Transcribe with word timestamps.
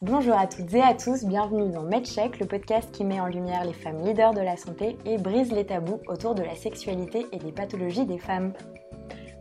Bonjour 0.00 0.38
à 0.38 0.46
toutes 0.46 0.72
et 0.74 0.80
à 0.80 0.94
tous, 0.94 1.24
bienvenue 1.24 1.72
dans 1.72 1.82
MedCheck, 1.82 2.38
le 2.38 2.46
podcast 2.46 2.88
qui 2.92 3.02
met 3.02 3.18
en 3.18 3.26
lumière 3.26 3.64
les 3.64 3.72
femmes 3.72 4.00
leaders 4.04 4.32
de 4.32 4.40
la 4.40 4.56
santé 4.56 4.96
et 5.04 5.18
brise 5.18 5.50
les 5.50 5.66
tabous 5.66 6.00
autour 6.06 6.36
de 6.36 6.42
la 6.44 6.54
sexualité 6.54 7.26
et 7.32 7.38
des 7.38 7.50
pathologies 7.50 8.06
des 8.06 8.20
femmes. 8.20 8.52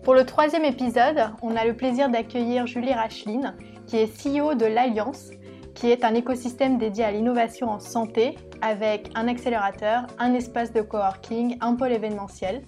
Pour 0.02 0.16
le 0.16 0.26
troisième 0.26 0.66
épisode, 0.66 1.30
on 1.44 1.56
a 1.56 1.64
le 1.64 1.76
plaisir 1.76 2.10
d'accueillir 2.10 2.66
Julie 2.66 2.92
Racheline, 2.92 3.56
qui 3.86 3.98
est 3.98 4.08
CEO 4.08 4.56
de 4.56 4.66
l'Alliance, 4.66 5.30
qui 5.76 5.92
est 5.92 6.04
un 6.04 6.16
écosystème 6.16 6.80
dédié 6.80 7.04
à 7.04 7.12
l'innovation 7.12 7.70
en 7.70 7.80
santé 7.80 8.36
avec 8.64 9.12
un 9.14 9.28
accélérateur, 9.28 10.08
un 10.18 10.34
espace 10.34 10.74
de 10.74 10.82
coworking, 10.82 11.60
un 11.62 11.76
pôle 11.76 11.92
événementiel. 11.92 12.64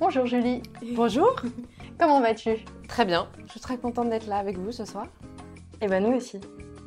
Bonjour 0.00 0.24
Julie. 0.24 0.62
Bonjour. 0.94 1.36
Comment 1.98 2.22
vas-tu? 2.22 2.64
Très 2.88 3.04
bien. 3.04 3.28
Je 3.44 3.50
suis 3.50 3.60
très 3.60 3.76
contente 3.76 4.08
d'être 4.08 4.26
là 4.26 4.38
avec 4.38 4.56
vous 4.56 4.72
ce 4.72 4.86
soir. 4.86 5.04
Et 5.82 5.84
eh 5.84 5.86
ben 5.86 6.02
nous 6.02 6.16
aussi. 6.16 6.40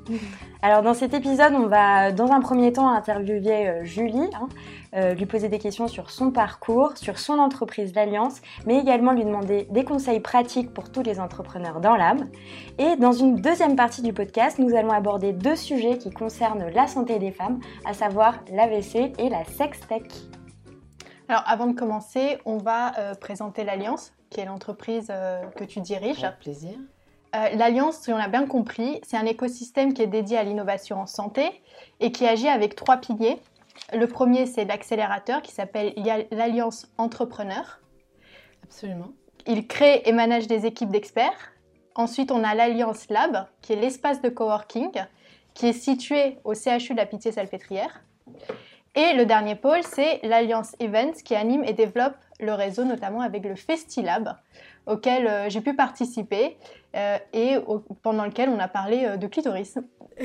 Alors 0.62 0.82
dans 0.82 0.94
cet 0.94 1.14
épisode, 1.14 1.54
on 1.54 1.68
va 1.68 2.12
dans 2.12 2.32
un 2.32 2.42
premier 2.42 2.72
temps 2.74 2.90
interviewer 2.90 3.68
euh, 3.68 3.84
Julie, 3.84 4.30
hein, 4.34 4.48
euh, 4.96 5.14
lui 5.14 5.26
poser 5.26 5.50
des 5.50 5.60
questions 5.60 5.88
sur 5.88 6.10
son 6.10 6.32
parcours, 6.32 6.98
sur 6.98 7.20
son 7.20 7.40
entreprise 7.40 7.92
d'Alliance, 7.94 8.42
mais 8.66 8.80
également 8.80 9.12
lui 9.12 9.26
demander 9.26 9.68
des 9.72 9.84
conseils 9.84 10.20
pratiques 10.20 10.74
pour 10.74 10.92
tous 10.92 11.04
les 11.04 11.20
entrepreneurs 11.20 11.80
dans 11.82 11.96
l'âme. 11.96 12.30
Et 12.78 12.96
dans 12.98 13.12
une 13.12 13.36
deuxième 13.36 13.76
partie 13.76 14.02
du 14.02 14.14
podcast, 14.14 14.60
nous 14.60 14.76
allons 14.76 14.92
aborder 14.92 15.34
deux 15.34 15.56
sujets 15.56 15.98
qui 15.98 16.12
concernent 16.12 16.70
la 16.70 16.88
santé 16.88 17.20
des 17.20 17.32
femmes, 17.32 17.60
à 17.86 17.94
savoir 17.94 18.40
l'AVC 18.52 19.14
et 19.18 19.30
la 19.30 19.44
sextech. 19.46 20.12
Alors 21.30 21.44
avant 21.48 21.68
de 21.68 21.74
commencer, 21.74 22.38
on 22.46 22.58
va 22.58 22.98
euh, 23.00 23.16
présenter 23.16 23.64
l'Alliance, 23.64 24.14
qui 24.30 24.42
est 24.42 24.46
l'entreprise 24.46 25.12
que 25.56 25.64
tu 25.64 25.80
diriges. 25.80 26.24
Avec 26.24 26.40
plaisir. 26.40 26.74
Euh, 27.36 27.50
L'Alliance, 27.56 27.98
si 27.98 28.14
on 28.14 28.18
l'a 28.18 28.28
bien 28.28 28.46
compris, 28.46 29.02
c'est 29.04 29.18
un 29.18 29.26
écosystème 29.26 29.94
qui 29.94 30.02
est 30.02 30.08
dédié 30.08 30.38
à 30.38 30.44
l'innovation 30.44 31.02
en 31.02 31.08
santé 31.08 31.64
et 32.00 32.12
qui 32.12 32.28
agit 32.28 32.48
avec 32.48 32.76
trois 32.76 32.98
piliers. 32.98 33.40
Le 33.92 34.08
premier, 34.08 34.46
c'est 34.46 34.66
l'accélérateur 34.66 35.42
qui 35.42 35.52
s'appelle 35.52 35.94
l'Alliance 36.32 36.88
Entrepreneur. 36.98 37.80
Absolument. 38.64 39.10
Il 39.48 39.68
crée 39.68 40.04
et 40.06 40.12
manage 40.12 40.48
des 40.48 40.66
équipes 40.66 40.90
d'experts. 40.90 41.54
Ensuite, 41.96 42.32
on 42.32 42.44
a 42.44 42.56
l'Alliance 42.56 43.10
Lab, 43.10 43.48
qui 43.62 43.74
est 43.74 43.76
l'espace 43.76 44.22
de 44.22 44.30
coworking, 44.30 44.92
qui 45.54 45.68
est 45.68 45.74
situé 45.74 46.38
au 46.44 46.54
CHU 46.54 46.94
de 46.94 46.98
la 46.98 47.06
Pitié-Salpêtrière. 47.06 48.04
Et 48.96 49.14
le 49.14 49.26
dernier 49.26 49.56
pôle, 49.56 49.84
c'est 49.84 50.20
l'Alliance 50.24 50.76
Events, 50.80 51.24
qui 51.26 51.36
anime 51.36 51.64
et 51.64 51.74
développe 51.74 52.16
le 52.40 52.54
réseau, 52.54 52.84
notamment 52.84 53.22
avec 53.22 53.44
le 53.44 53.56
FestiLab, 53.56 54.38
auquel 54.86 55.28
euh, 55.28 55.50
j'ai 55.50 55.62
pu 55.62 55.76
participer 55.76 56.58
euh, 56.96 57.18
et 57.34 57.56
pendant 58.02 58.26
lequel 58.26 58.50
on 58.50 58.60
a 58.60 58.68
parlé 58.68 59.06
euh, 59.06 59.18
de 59.18 59.28
clitoris. 59.28 59.78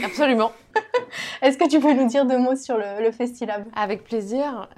Absolument. 0.04 0.52
Est-ce 1.42 1.56
que 1.56 1.68
tu 1.68 1.80
peux 1.80 1.92
nous 1.92 2.06
dire 2.06 2.26
deux 2.26 2.38
mots 2.38 2.56
sur 2.56 2.76
le, 2.76 3.02
le 3.02 3.10
Festilab 3.10 3.64
Avec 3.74 4.04
plaisir. 4.04 4.68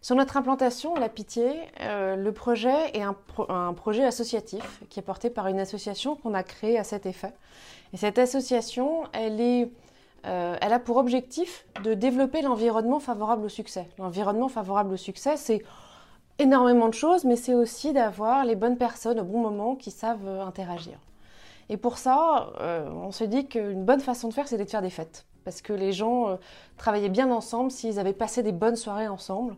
sur 0.00 0.16
notre 0.16 0.36
implantation, 0.36 0.96
La 0.96 1.08
Pitié, 1.08 1.52
le 1.80 2.30
projet 2.30 2.90
est 2.94 3.02
un, 3.02 3.14
un, 3.48 3.72
projet 3.72 4.04
associatif 4.04 4.82
qui 4.90 4.98
est 4.98 5.04
porté 5.04 5.30
par 5.30 5.46
une 5.46 5.60
association 5.60 6.16
qu'on 6.16 6.34
a 6.34 6.42
créée 6.42 6.78
à 6.78 6.84
cet 6.84 7.06
effet. 7.06 7.32
Et 7.92 7.96
cette 7.96 8.18
association, 8.18 9.04
elle, 9.12 9.40
est, 9.40 9.70
elle 10.24 10.72
a 10.72 10.80
pour 10.80 10.96
objectif 10.96 11.64
de 11.84 11.94
développer 11.94 12.42
l'environnement 12.42 12.98
favorable 12.98 13.44
au 13.44 13.48
succès. 13.48 13.86
L'environnement 13.98 14.48
favorable 14.48 14.94
au 14.94 14.98
succès, 14.98 15.36
c'est 15.36 15.62
énormément 16.42 16.88
de 16.88 16.94
choses, 16.94 17.24
mais 17.24 17.36
c'est 17.36 17.54
aussi 17.54 17.92
d'avoir 17.92 18.44
les 18.44 18.56
bonnes 18.56 18.76
personnes 18.76 19.20
au 19.20 19.24
bon 19.24 19.40
moment 19.40 19.76
qui 19.76 19.90
savent 19.90 20.26
euh, 20.26 20.44
interagir. 20.44 20.98
Et 21.68 21.76
pour 21.76 21.98
ça, 21.98 22.50
euh, 22.60 22.88
on 22.90 23.12
se 23.12 23.24
dit 23.24 23.46
qu'une 23.46 23.84
bonne 23.84 24.00
façon 24.00 24.28
de 24.28 24.34
faire, 24.34 24.48
c'était 24.48 24.64
de 24.64 24.70
faire 24.70 24.82
des 24.82 24.90
fêtes. 24.90 25.24
Parce 25.44 25.62
que 25.62 25.72
les 25.72 25.92
gens 25.92 26.28
euh, 26.28 26.36
travaillaient 26.76 27.08
bien 27.08 27.30
ensemble 27.30 27.70
s'ils 27.70 27.98
avaient 27.98 28.12
passé 28.12 28.42
des 28.42 28.52
bonnes 28.52 28.76
soirées 28.76 29.08
ensemble. 29.08 29.56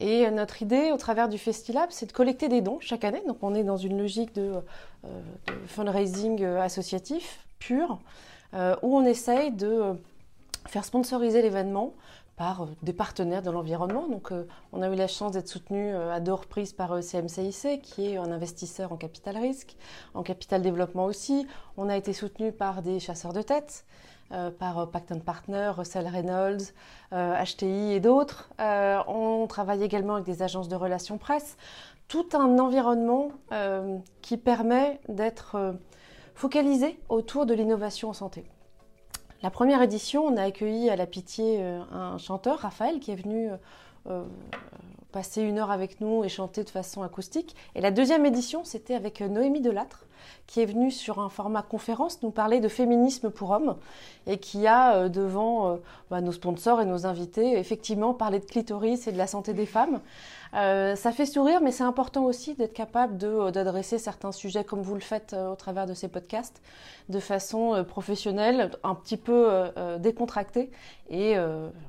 Et 0.00 0.30
notre 0.30 0.62
idée, 0.62 0.92
au 0.92 0.96
travers 0.96 1.28
du 1.28 1.38
Festilab, 1.38 1.88
c'est 1.90 2.06
de 2.06 2.12
collecter 2.12 2.48
des 2.48 2.60
dons 2.60 2.78
chaque 2.80 3.02
année. 3.02 3.22
Donc 3.26 3.38
on 3.42 3.54
est 3.54 3.64
dans 3.64 3.76
une 3.76 3.98
logique 3.98 4.32
de 4.32 4.52
fundraising 5.66 6.44
associatif 6.44 7.44
pur, 7.58 7.98
où 8.54 8.96
on 8.96 9.04
essaye 9.04 9.50
de 9.50 9.96
faire 10.68 10.84
sponsoriser 10.84 11.42
l'événement 11.42 11.94
par 12.38 12.62
euh, 12.62 12.66
des 12.82 12.94
partenaires 12.94 13.42
de 13.42 13.50
l'environnement. 13.50 14.08
Donc, 14.08 14.32
euh, 14.32 14.46
on 14.72 14.80
a 14.80 14.88
eu 14.88 14.94
la 14.94 15.08
chance 15.08 15.32
d'être 15.32 15.48
soutenu 15.48 15.92
euh, 15.92 16.14
à 16.14 16.20
deux 16.20 16.32
reprises 16.32 16.72
par 16.72 17.02
CMCIC, 17.02 17.82
qui 17.82 18.12
est 18.12 18.16
un 18.16 18.30
investisseur 18.30 18.92
en 18.92 18.96
capital 18.96 19.36
risque, 19.36 19.76
en 20.14 20.22
capital 20.22 20.62
développement 20.62 21.04
aussi. 21.04 21.46
On 21.76 21.90
a 21.90 21.96
été 21.96 22.12
soutenu 22.14 22.52
par 22.52 22.80
des 22.80 23.00
chasseurs 23.00 23.32
de 23.32 23.42
tête, 23.42 23.84
par 24.58 24.90
Pacton 24.90 25.20
Partner, 25.20 25.72
Russell 25.74 26.06
Reynolds, 26.06 26.74
HTI 27.12 27.94
et 27.94 28.00
d'autres. 28.00 28.50
on 28.58 29.46
travaille 29.48 29.82
également 29.82 30.16
avec 30.16 30.26
des 30.26 30.42
agences 30.42 30.68
de 30.68 30.76
relations 30.76 31.16
presse. 31.16 31.56
Tout 32.08 32.26
un 32.34 32.58
environnement 32.58 33.30
qui 34.20 34.36
permet 34.36 35.00
d'être 35.08 35.76
focalisé 36.34 37.00
autour 37.08 37.46
de 37.46 37.54
l'innovation 37.54 38.10
en 38.10 38.12
santé. 38.12 38.44
La 39.42 39.50
première 39.50 39.82
édition, 39.82 40.24
on 40.24 40.36
a 40.36 40.42
accueilli 40.42 40.90
à 40.90 40.96
la 40.96 41.06
Pitié 41.06 41.58
euh, 41.60 41.80
un 41.92 42.18
chanteur, 42.18 42.58
Raphaël, 42.58 42.98
qui 42.98 43.12
est 43.12 43.22
venu 43.22 43.48
euh, 43.48 43.56
euh, 44.10 44.24
passer 45.12 45.42
une 45.42 45.60
heure 45.60 45.70
avec 45.70 46.00
nous 46.00 46.24
et 46.24 46.28
chanter 46.28 46.64
de 46.64 46.70
façon 46.70 47.02
acoustique. 47.02 47.54
Et 47.76 47.80
la 47.80 47.92
deuxième 47.92 48.26
édition, 48.26 48.64
c'était 48.64 48.96
avec 48.96 49.20
Noémie 49.20 49.60
Delattre, 49.60 50.06
qui 50.48 50.60
est 50.60 50.66
venue 50.66 50.90
sur 50.90 51.20
un 51.20 51.28
format 51.28 51.62
conférence 51.62 52.20
nous 52.24 52.32
parler 52.32 52.58
de 52.58 52.66
féminisme 52.66 53.30
pour 53.30 53.52
hommes 53.52 53.76
et 54.26 54.38
qui 54.38 54.66
a 54.66 55.08
devant 55.08 55.78
bah, 56.10 56.20
nos 56.20 56.32
sponsors 56.32 56.80
et 56.80 56.84
nos 56.84 57.06
invités 57.06 57.58
effectivement 57.58 58.14
parlé 58.14 58.40
de 58.40 58.44
clitoris 58.44 59.06
et 59.06 59.12
de 59.12 59.18
la 59.18 59.28
santé 59.28 59.54
des 59.54 59.66
femmes. 59.66 60.00
Euh, 60.54 60.96
ça 60.96 61.12
fait 61.12 61.26
sourire, 61.26 61.60
mais 61.60 61.72
c'est 61.72 61.84
important 61.84 62.24
aussi 62.24 62.54
d'être 62.54 62.72
capable 62.72 63.18
euh, 63.22 63.50
d'adresser 63.50 63.98
certains 63.98 64.32
sujets 64.32 64.64
comme 64.64 64.80
vous 64.80 64.94
le 64.94 65.00
faites 65.00 65.34
euh, 65.34 65.52
au 65.52 65.56
travers 65.56 65.86
de 65.86 65.92
ces 65.94 66.08
podcasts, 66.08 66.62
de 67.08 67.20
façon 67.20 67.84
professionnelle, 67.86 68.70
un 68.82 68.94
petit 68.94 69.16
peu 69.16 69.70
décontractée 69.98 70.70
et 71.08 71.36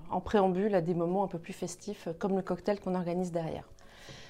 en 0.09 0.21
préambule 0.21 0.73
à 0.75 0.81
des 0.81 0.93
moments 0.93 1.25
un 1.25 1.27
peu 1.27 1.39
plus 1.39 1.51
festifs, 1.51 2.07
comme 2.19 2.35
le 2.35 2.41
cocktail 2.41 2.79
qu'on 2.79 2.95
organise 2.95 3.31
derrière. 3.31 3.65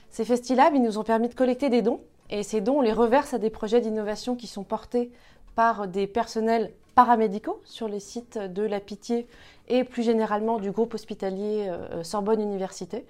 Ces 0.09 0.25
festilabs, 0.25 0.73
ils 0.73 0.81
nous 0.81 0.97
ont 0.97 1.03
permis 1.03 1.29
de 1.29 1.35
collecter 1.35 1.69
des 1.69 1.83
dons, 1.83 2.01
et 2.31 2.41
ces 2.41 2.61
dons, 2.61 2.79
on 2.79 2.81
les 2.81 2.93
reverse 2.93 3.35
à 3.35 3.37
des 3.37 3.51
projets 3.51 3.81
d'innovation 3.81 4.35
qui 4.35 4.47
sont 4.47 4.63
portés 4.63 5.11
par 5.55 5.87
des 5.87 6.07
personnels 6.07 6.71
paramédicaux 6.95 7.61
sur 7.65 7.87
les 7.87 7.99
sites 7.99 8.39
de 8.39 8.63
la 8.63 8.79
Pitié 8.79 9.27
et 9.67 9.83
plus 9.83 10.03
généralement 10.03 10.57
du 10.57 10.71
groupe 10.71 10.95
hospitalier 10.95 11.71
Sorbonne 12.01 12.41
Université. 12.41 13.05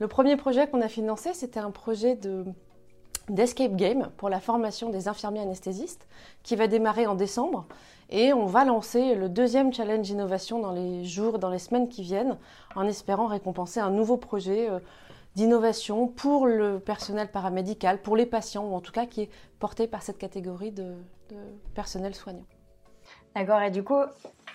Le 0.00 0.08
premier 0.08 0.36
projet 0.38 0.66
qu'on 0.66 0.80
a 0.80 0.88
financé, 0.88 1.34
c'était 1.34 1.60
un 1.60 1.70
projet 1.70 2.16
de 2.16 2.44
d'escape 3.28 3.76
game 3.76 4.08
pour 4.16 4.28
la 4.28 4.40
formation 4.40 4.88
des 4.88 5.06
infirmiers 5.06 5.42
anesthésistes 5.42 6.08
qui 6.42 6.56
va 6.56 6.66
démarrer 6.66 7.06
en 7.06 7.14
décembre 7.14 7.66
et 8.08 8.32
on 8.32 8.46
va 8.46 8.64
lancer 8.64 9.14
le 9.14 9.28
deuxième 9.28 9.72
challenge 9.72 10.10
innovation 10.10 10.58
dans 10.58 10.72
les 10.72 11.04
jours, 11.04 11.38
dans 11.38 11.50
les 11.50 11.60
semaines 11.60 11.88
qui 11.88 12.02
viennent 12.02 12.38
en 12.74 12.88
espérant 12.88 13.26
récompenser 13.26 13.78
un 13.78 13.90
nouveau 13.90 14.16
projet 14.16 14.68
euh, 14.68 14.80
d'innovation 15.36 16.08
pour 16.08 16.46
le 16.46 16.80
personnel 16.80 17.30
paramédical, 17.30 18.02
pour 18.02 18.16
les 18.16 18.26
patients 18.26 18.64
ou 18.64 18.74
en 18.74 18.80
tout 18.80 18.90
cas 18.90 19.06
qui 19.06 19.20
est 19.20 19.30
porté 19.60 19.86
par 19.86 20.02
cette 20.02 20.18
catégorie 20.18 20.72
de 20.72 20.94
personnel 21.74 22.16
soignant. 22.16 22.46
D'accord, 23.34 23.62
et 23.62 23.70
du 23.70 23.82
coup, 23.82 24.00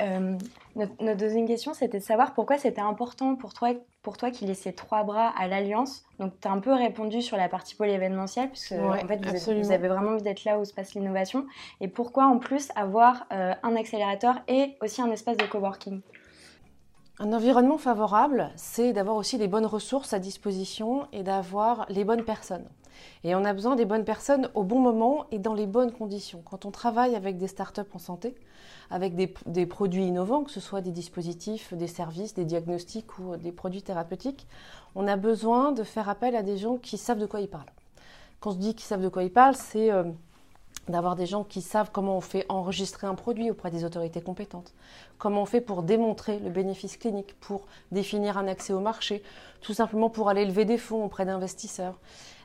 euh, 0.02 0.38
notre, 0.75 1.16
deuxième 1.16 1.47
question, 1.47 1.74
c'était 1.74 2.00
de 2.00 2.03
savoir 2.03 2.34
pourquoi 2.34 2.58
c'était 2.58 2.81
important 2.81 3.36
pour 3.36 3.53
toi, 3.53 3.69
pour 4.02 4.18
toi 4.18 4.31
qu'il 4.31 4.50
ait 4.50 4.56
ces 4.56 4.74
trois 4.74 5.03
bras 5.03 5.30
à 5.38 5.47
l'Alliance. 5.47 6.03
Donc, 6.19 6.34
tu 6.41 6.47
as 6.47 6.52
un 6.52 6.59
peu 6.59 6.74
répondu 6.74 7.22
sur 7.22 7.38
la 7.38 7.47
partie 7.47 7.75
pôle 7.75 7.90
événementielle, 7.90 8.50
puisque 8.50 8.74
en 8.74 9.08
fait, 9.08 9.25
vous, 9.25 9.72
avez 9.72 9.88
vraiment 9.88 10.12
envie 10.12 10.24
d'être 10.24 10.44
là 10.44 10.59
où 10.59 10.66
se 10.66 10.74
passe 10.74 10.94
l'innovation. 10.94 11.46
Et 11.80 11.88
pourquoi, 11.88 12.25
en 12.25 12.38
plus, 12.38 12.69
avoir 12.75 13.25
euh, 13.31 13.53
un 13.63 13.75
accélérateur 13.75 14.36
et 14.47 14.75
aussi 14.81 15.02
un 15.02 15.12
espace 15.12 15.38
de 15.38 15.45
coworking? 15.45 16.01
Un 17.19 17.31
environnement 17.31 17.78
favorable, 17.78 18.51
c'est 18.57 18.92
d'avoir 18.92 19.16
aussi 19.16 19.38
les 19.38 19.48
bonnes 19.48 19.66
ressources 19.66 20.12
à 20.12 20.19
disposition 20.19 21.07
et 21.13 21.24
d'avoir 21.24 21.86
les 21.88 22.04
bonnes 22.04 22.25
personnes. 22.25 22.68
Et 23.24 23.36
on 23.36 23.44
a 23.45 23.53
besoin 23.53 23.75
des 23.75 23.86
bonnes 23.86 24.06
personnes 24.06 24.50
au 24.53 24.63
bon 24.63 24.80
moment 24.80 25.25
et 25.31 25.39
dans 25.39 25.53
les 25.53 25.68
bonnes 25.68 25.92
conditions. 25.92 26.42
Quand 26.45 26.65
on 26.65 26.71
travaille 26.71 27.15
avec 27.15 27.38
des 27.38 27.47
startups 27.47 27.81
en 27.94 28.00
santé, 28.00 28.36
avec 28.89 29.15
des, 29.15 29.65
produits 29.65 30.06
innovants, 30.06 30.44
que 30.44 30.51
ce 30.51 30.59
soit 30.59 30.81
des 30.81 30.92
dispositifs, 30.92 31.74
des 31.74 31.88
services, 31.88 32.33
des 32.33 32.45
diagnostics 32.45 33.18
ou 33.19 33.36
des 33.38 33.51
produits 33.51 33.81
thérapeutiques, 33.81 34.47
on 34.95 35.07
a 35.07 35.18
besoin 35.18 35.71
de 35.71 35.83
faire 35.83 36.09
appel 36.09 36.36
à 36.36 36.44
des 36.44 36.57
gens 36.57 36.77
qui 36.77 36.97
savent 36.97 37.19
de 37.19 37.25
quoi 37.25 37.42
ils 37.42 37.50
parlent. 37.50 37.71
Quand 38.39 38.51
je 38.51 38.57
dis 38.57 38.75
qu'ils 38.75 38.86
savent 38.86 39.01
de 39.01 39.09
quoi 39.09 39.24
ils 39.24 39.31
parlent, 39.31 39.56
c'est 39.56 39.92
euh, 39.92 40.03
d'avoir 40.87 41.15
des 41.15 41.25
gens 41.25 41.43
qui 41.43 41.61
savent 41.61 41.89
comment 41.91 42.17
on 42.17 42.21
fait 42.21 42.45
enregistrer 42.49 43.07
un 43.07 43.15
produit 43.15 43.49
auprès 43.49 43.71
des 43.71 43.83
autorités 43.83 44.21
compétentes, 44.21 44.73
comment 45.17 45.41
on 45.41 45.45
fait 45.45 45.61
pour 45.61 45.81
démontrer 45.81 46.39
le 46.39 46.49
bénéfice 46.49 46.97
clinique, 46.97 47.35
pour 47.39 47.65
définir 47.91 48.37
un 48.37 48.47
accès 48.47 48.73
au 48.73 48.79
marché, 48.79 49.23
tout 49.61 49.73
simplement 49.73 50.09
pour 50.09 50.29
aller 50.29 50.45
lever 50.45 50.65
des 50.65 50.77
fonds 50.77 51.03
auprès 51.03 51.25
d'investisseurs. 51.25 51.99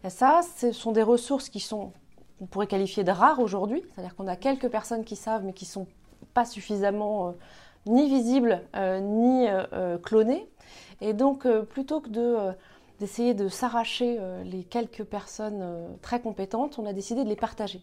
Et 0.05 0.11
ça, 0.11 0.41
ce 0.57 0.73
sont 0.73 0.93
des 0.93 1.03
ressources 1.03 1.51
qui 1.51 1.61
sont, 1.61 1.93
on 2.41 2.47
pourrait 2.47 2.67
qualifier 2.67 3.05
de 3.05 3.11
rares 3.11 3.41
aujourd'hui, 3.41 3.83
c'est-à-dire 3.93 4.17
qu'on 4.17 4.27
a 4.27 4.37
quelques 4.37 4.69
personnes 4.69 5.05
qui 5.05 5.17
savent, 5.17 5.45
mais 5.45 5.53
qui 5.53 5.67
sont 5.67 5.87
pas 6.33 6.47
suffisamment 6.47 7.35
ni 7.87 8.09
visibles 8.09 8.63
ni 9.03 9.47
clonés. 10.03 10.49
Et 11.03 11.13
donc, 11.13 11.47
plutôt 11.65 12.01
que 12.01 12.09
de 12.09 12.37
d'essayer 13.01 13.35
de 13.35 13.49
s'arracher 13.49 14.19
les 14.45 14.63
quelques 14.63 15.05
personnes 15.05 15.97
très 16.03 16.21
compétentes, 16.21 16.79
on 16.79 16.87
a 16.87 16.93
décidé 16.93 17.25
de 17.25 17.29
les 17.29 17.37
partager 17.37 17.81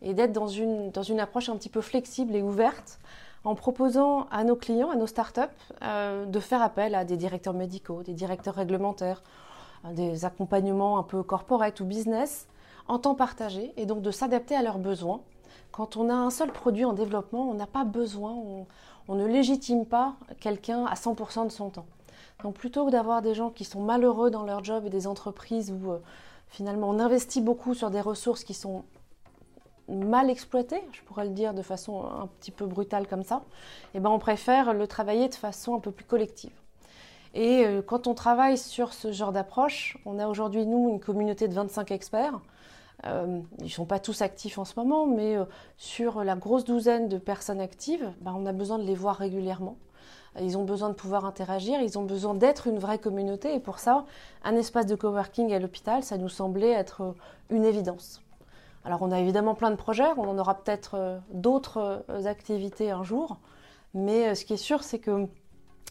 et 0.00 0.14
d'être 0.14 0.32
dans 0.32 0.46
une, 0.46 0.90
dans 0.90 1.02
une 1.02 1.20
approche 1.20 1.48
un 1.48 1.56
petit 1.56 1.68
peu 1.68 1.80
flexible 1.80 2.34
et 2.34 2.42
ouverte 2.42 2.98
en 3.44 3.54
proposant 3.54 4.26
à 4.30 4.44
nos 4.44 4.56
clients, 4.56 4.90
à 4.90 4.96
nos 4.96 5.06
startups, 5.06 5.40
euh, 5.82 6.26
de 6.26 6.40
faire 6.40 6.62
appel 6.62 6.94
à 6.94 7.04
des 7.04 7.16
directeurs 7.16 7.54
médicaux, 7.54 8.02
des 8.02 8.12
directeurs 8.12 8.54
réglementaires, 8.54 9.22
des 9.92 10.24
accompagnements 10.24 10.98
un 10.98 11.02
peu 11.02 11.22
corporate 11.22 11.80
ou 11.80 11.86
business 11.86 12.46
en 12.86 12.98
temps 12.98 13.14
partagé 13.14 13.72
et 13.76 13.86
donc 13.86 14.02
de 14.02 14.10
s'adapter 14.10 14.54
à 14.54 14.62
leurs 14.62 14.78
besoins. 14.78 15.20
Quand 15.72 15.96
on 15.96 16.10
a 16.10 16.14
un 16.14 16.30
seul 16.30 16.52
produit 16.52 16.84
en 16.84 16.92
développement, 16.92 17.48
on 17.48 17.54
n'a 17.54 17.66
pas 17.66 17.84
besoin, 17.84 18.32
on, 18.32 18.66
ne 19.14 19.26
légitime 19.26 19.86
pas 19.86 20.14
quelqu'un 20.38 20.84
à 20.84 20.94
100% 20.94 21.46
de 21.46 21.50
son 21.50 21.70
temps. 21.70 21.86
Donc 22.42 22.54
plutôt 22.54 22.86
que 22.86 22.90
d'avoir 22.90 23.22
des 23.22 23.34
gens 23.34 23.50
qui 23.50 23.64
sont 23.64 23.80
malheureux 23.80 24.30
dans 24.30 24.44
leur 24.44 24.64
job 24.64 24.84
et 24.86 24.90
des 24.90 25.06
entreprises 25.06 25.72
où 25.72 25.92
euh, 25.92 25.98
finalement 26.48 26.88
on 26.88 26.98
investit 26.98 27.40
beaucoup 27.40 27.74
sur 27.74 27.90
des 27.90 28.00
ressources 28.00 28.44
qui 28.44 28.54
sont 28.54 28.84
mal 29.88 30.30
exploité, 30.30 30.82
je 30.92 31.02
pourrais 31.02 31.24
le 31.24 31.32
dire 31.32 31.52
de 31.52 31.62
façon 31.62 32.04
un 32.04 32.28
petit 32.38 32.52
peu 32.52 32.64
brutale 32.64 33.08
comme 33.08 33.24
ça, 33.24 33.42
eh 33.94 34.00
ben 34.00 34.08
on 34.08 34.20
préfère 34.20 34.72
le 34.72 34.86
travailler 34.86 35.28
de 35.28 35.34
façon 35.34 35.74
un 35.74 35.80
peu 35.80 35.90
plus 35.90 36.04
collective. 36.04 36.52
Et 37.34 37.64
euh, 37.64 37.82
quand 37.82 38.06
on 38.06 38.14
travaille 38.14 38.56
sur 38.56 38.92
ce 38.92 39.12
genre 39.12 39.32
d'approche, 39.32 39.98
on 40.04 40.18
a 40.18 40.28
aujourd'hui, 40.28 40.66
nous, 40.66 40.90
une 40.90 41.00
communauté 41.00 41.48
de 41.48 41.54
25 41.54 41.90
experts. 41.90 42.40
Euh, 43.06 43.40
ils 43.58 43.64
ne 43.64 43.68
sont 43.68 43.86
pas 43.86 43.98
tous 43.98 44.22
actifs 44.22 44.58
en 44.58 44.64
ce 44.64 44.74
moment, 44.76 45.06
mais 45.06 45.36
sur 45.76 46.22
la 46.22 46.36
grosse 46.36 46.64
douzaine 46.64 47.08
de 47.08 47.18
personnes 47.18 47.60
actives, 47.60 48.12
ben, 48.20 48.34
on 48.36 48.46
a 48.46 48.52
besoin 48.52 48.78
de 48.78 48.84
les 48.84 48.94
voir 48.94 49.16
régulièrement. 49.16 49.76
Ils 50.38 50.56
ont 50.56 50.64
besoin 50.64 50.90
de 50.90 50.94
pouvoir 50.94 51.24
interagir, 51.24 51.80
ils 51.80 51.98
ont 51.98 52.04
besoin 52.04 52.34
d'être 52.34 52.68
une 52.68 52.78
vraie 52.78 52.98
communauté. 52.98 53.54
Et 53.54 53.60
pour 53.60 53.78
ça, 53.78 54.04
un 54.44 54.54
espace 54.54 54.86
de 54.86 54.94
coworking 54.94 55.52
à 55.52 55.58
l'hôpital, 55.58 56.04
ça 56.04 56.18
nous 56.18 56.28
semblait 56.28 56.70
être 56.70 57.14
une 57.50 57.64
évidence. 57.64 58.22
Alors 58.84 59.02
on 59.02 59.10
a 59.12 59.20
évidemment 59.20 59.54
plein 59.54 59.70
de 59.70 59.76
projets, 59.76 60.08
on 60.16 60.28
en 60.28 60.38
aura 60.38 60.54
peut-être 60.54 60.94
euh, 60.94 61.18
d'autres 61.32 62.04
euh, 62.08 62.24
activités 62.24 62.90
un 62.90 63.02
jour, 63.02 63.38
mais 63.92 64.28
euh, 64.28 64.34
ce 64.34 64.44
qui 64.44 64.54
est 64.54 64.58
sûr, 64.58 64.82
c'est 64.82 64.98
que 64.98 65.26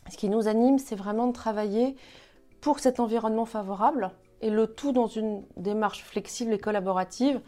ce 0.10 0.18
qui 0.18 0.30
nous 0.30 0.48
anime, 0.48 0.80
c'est 0.80 0.96
vraiment 0.96 1.28
de 1.28 1.34
travailler 1.34 1.96
pour 2.62 2.80
cet 2.80 3.00
environnement 3.00 3.46
favorable 3.46 4.12
et 4.42 4.50
le 4.50 4.66
tout 4.66 4.92
dans 4.92 5.08
une 5.08 5.44
démarche 5.56 6.04
flexible 6.04 6.54
et 6.54 6.58
collaborative. 6.58 7.42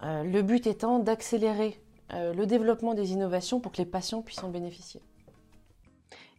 le 0.00 0.42
but 0.42 0.66
étant 0.66 0.98
d'accélérer 0.98 1.80
le 2.10 2.44
développement 2.44 2.94
des 2.94 3.12
innovations 3.12 3.60
pour 3.60 3.72
que 3.72 3.78
les 3.78 3.86
patients 3.86 4.22
puissent 4.22 4.42
en 4.44 4.48
bénéficier. 4.48 5.02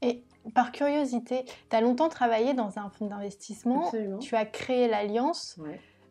Et 0.01 0.23
par 0.53 0.71
curiosité, 0.71 1.45
tu 1.69 1.75
as 1.75 1.81
longtemps 1.81 2.09
travaillé 2.09 2.53
dans 2.53 2.77
un 2.79 2.89
fonds 2.89 3.07
d'investissement, 3.07 3.91
tu 4.19 4.35
as 4.35 4.45
créé 4.45 4.87
l'Alliance. 4.87 5.59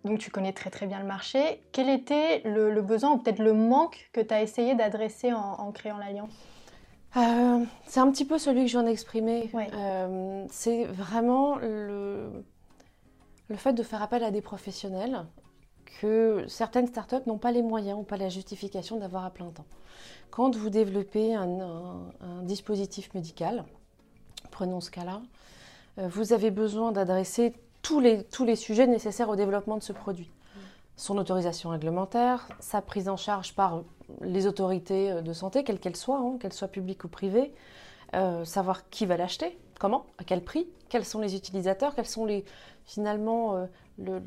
Donc 0.05 0.19
tu 0.19 0.31
connais 0.31 0.53
très 0.53 0.71
très 0.71 0.87
bien 0.87 1.01
le 1.01 1.07
marché. 1.07 1.63
Quel 1.73 1.89
était 1.89 2.43
le, 2.45 2.83
besoin 2.83 3.13
ou 3.13 3.19
peut-être 3.19 3.39
le 3.39 3.55
manque 3.55 4.11
que 4.13 4.21
tu 4.21 4.35
as 4.35 4.43
essayé 4.43 4.75
d'adresser 4.75 5.33
en, 5.33 5.73
créant 5.73 5.97
l'alliance? 5.97 6.33
Euh, 7.17 7.65
C'est 7.87 8.01
un 8.01 8.11
petit 8.11 8.27
peu 8.27 8.39
celui 8.39 8.63
que 8.63 8.67
je 8.67 8.73
viens 8.73 8.83
d'exprimer. 8.83 9.51
Euh, 9.55 10.45
c'est 10.51 10.85
vraiment 10.85 11.57
le, 11.57 12.45
le 13.49 13.57
fait 13.57 13.73
de 13.73 13.83
faire 13.83 14.03
appel 14.03 14.23
à 14.25 14.31
des 14.31 14.43
professionnels 14.43 15.25
que 16.00 16.44
certaines 16.49 16.87
startups 16.87 17.26
n'ont 17.26 17.38
pas 17.38 17.52
les 17.52 17.62
moyens, 17.62 17.96
n'ont 17.96 18.05
pas 18.05 18.17
la 18.17 18.29
justification 18.29 18.96
d'avoir 18.96 19.25
à 19.25 19.31
plein 19.31 19.50
temps. 19.50 19.67
Quand 20.31 20.56
vous 20.56 20.70
développez 20.70 21.35
un, 21.35 22.11
dispositif 22.43 23.12
médical, 23.14 23.64
prenons 24.50 24.81
ce 24.81 24.91
cas-là, 24.91 25.23
euh, 25.99 26.08
vous 26.08 26.32
avez 26.32 26.50
besoin 26.50 26.93
d'adresser 26.93 27.55
tous 27.82 28.00
les, 28.00 28.25
tous 28.25 28.44
les 28.44 28.56
sujets 28.56 28.87
nécessaires 28.87 29.29
au 29.29 29.37
développement 29.37 29.76
de 29.76 29.82
ce 29.82 29.93
produit. 29.93 30.31
Son 30.96 31.19
autorisation 31.19 31.70
réglementaire, 31.70 32.49
sa 32.61 32.81
prise 32.81 33.08
en 33.08 33.17
charge 33.17 33.55
par 33.55 33.82
les 34.23 34.46
autorités 34.46 35.12
euh, 35.12 35.23
de 35.23 35.32
santé, 35.32 35.62
quelles 35.64 35.79
qu'elles 35.79 35.96
soient, 35.96 36.19
hein, 36.19 36.37
qu'elles 36.41 36.52
soient 36.52 36.69
publiques 36.69 37.05
ou 37.05 37.08
privées, 37.08 37.55
euh, 38.14 38.44
savoir 38.44 38.88
qui 38.91 39.06
va 39.06 39.17
l'acheter, 39.17 39.56
comment, 39.79 40.06
à 40.19 40.25
quel 40.25 40.43
prix, 40.43 40.67
quels 40.88 41.05
sont 41.05 41.20
les 41.20 41.37
utilisateurs, 41.37 41.94
quels 41.94 42.06
sont 42.06 42.25
les, 42.25 42.44
finalement 42.87 43.69
le, 43.99 44.23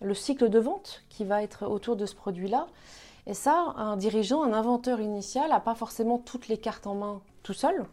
le, 0.00 0.14
cycle 0.14 0.48
de 0.48 0.58
vente 0.58 1.02
qui 1.08 1.24
va 1.24 1.42
être 1.42 1.66
autour 1.66 1.96
de 1.96 2.06
ce 2.06 2.14
produit-là. 2.14 2.66
Et 3.26 3.34
ça, 3.34 3.74
un 3.76 3.96
dirigeant, 3.96 4.42
un 4.42 4.52
inventeur 4.52 5.00
initial 5.00 5.50
n'a 5.50 5.60
pas 5.60 5.74
forcément 5.74 6.18
toutes 6.18 6.48
les 6.48 6.58
cartes 6.58 6.86
en 6.86 6.94
main 6.94 7.20
tout 7.42 7.52
seul. 7.52 7.84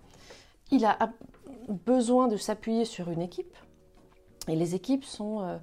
Il 0.71 0.85
a 0.85 0.97
besoin 1.67 2.27
de 2.27 2.37
s'appuyer 2.37 2.85
sur 2.85 3.09
une 3.09 3.21
équipe, 3.21 3.55
et 4.47 4.55
les 4.55 4.75
équipes 4.75 5.03
sont 5.03 5.41
euh, 5.41 5.57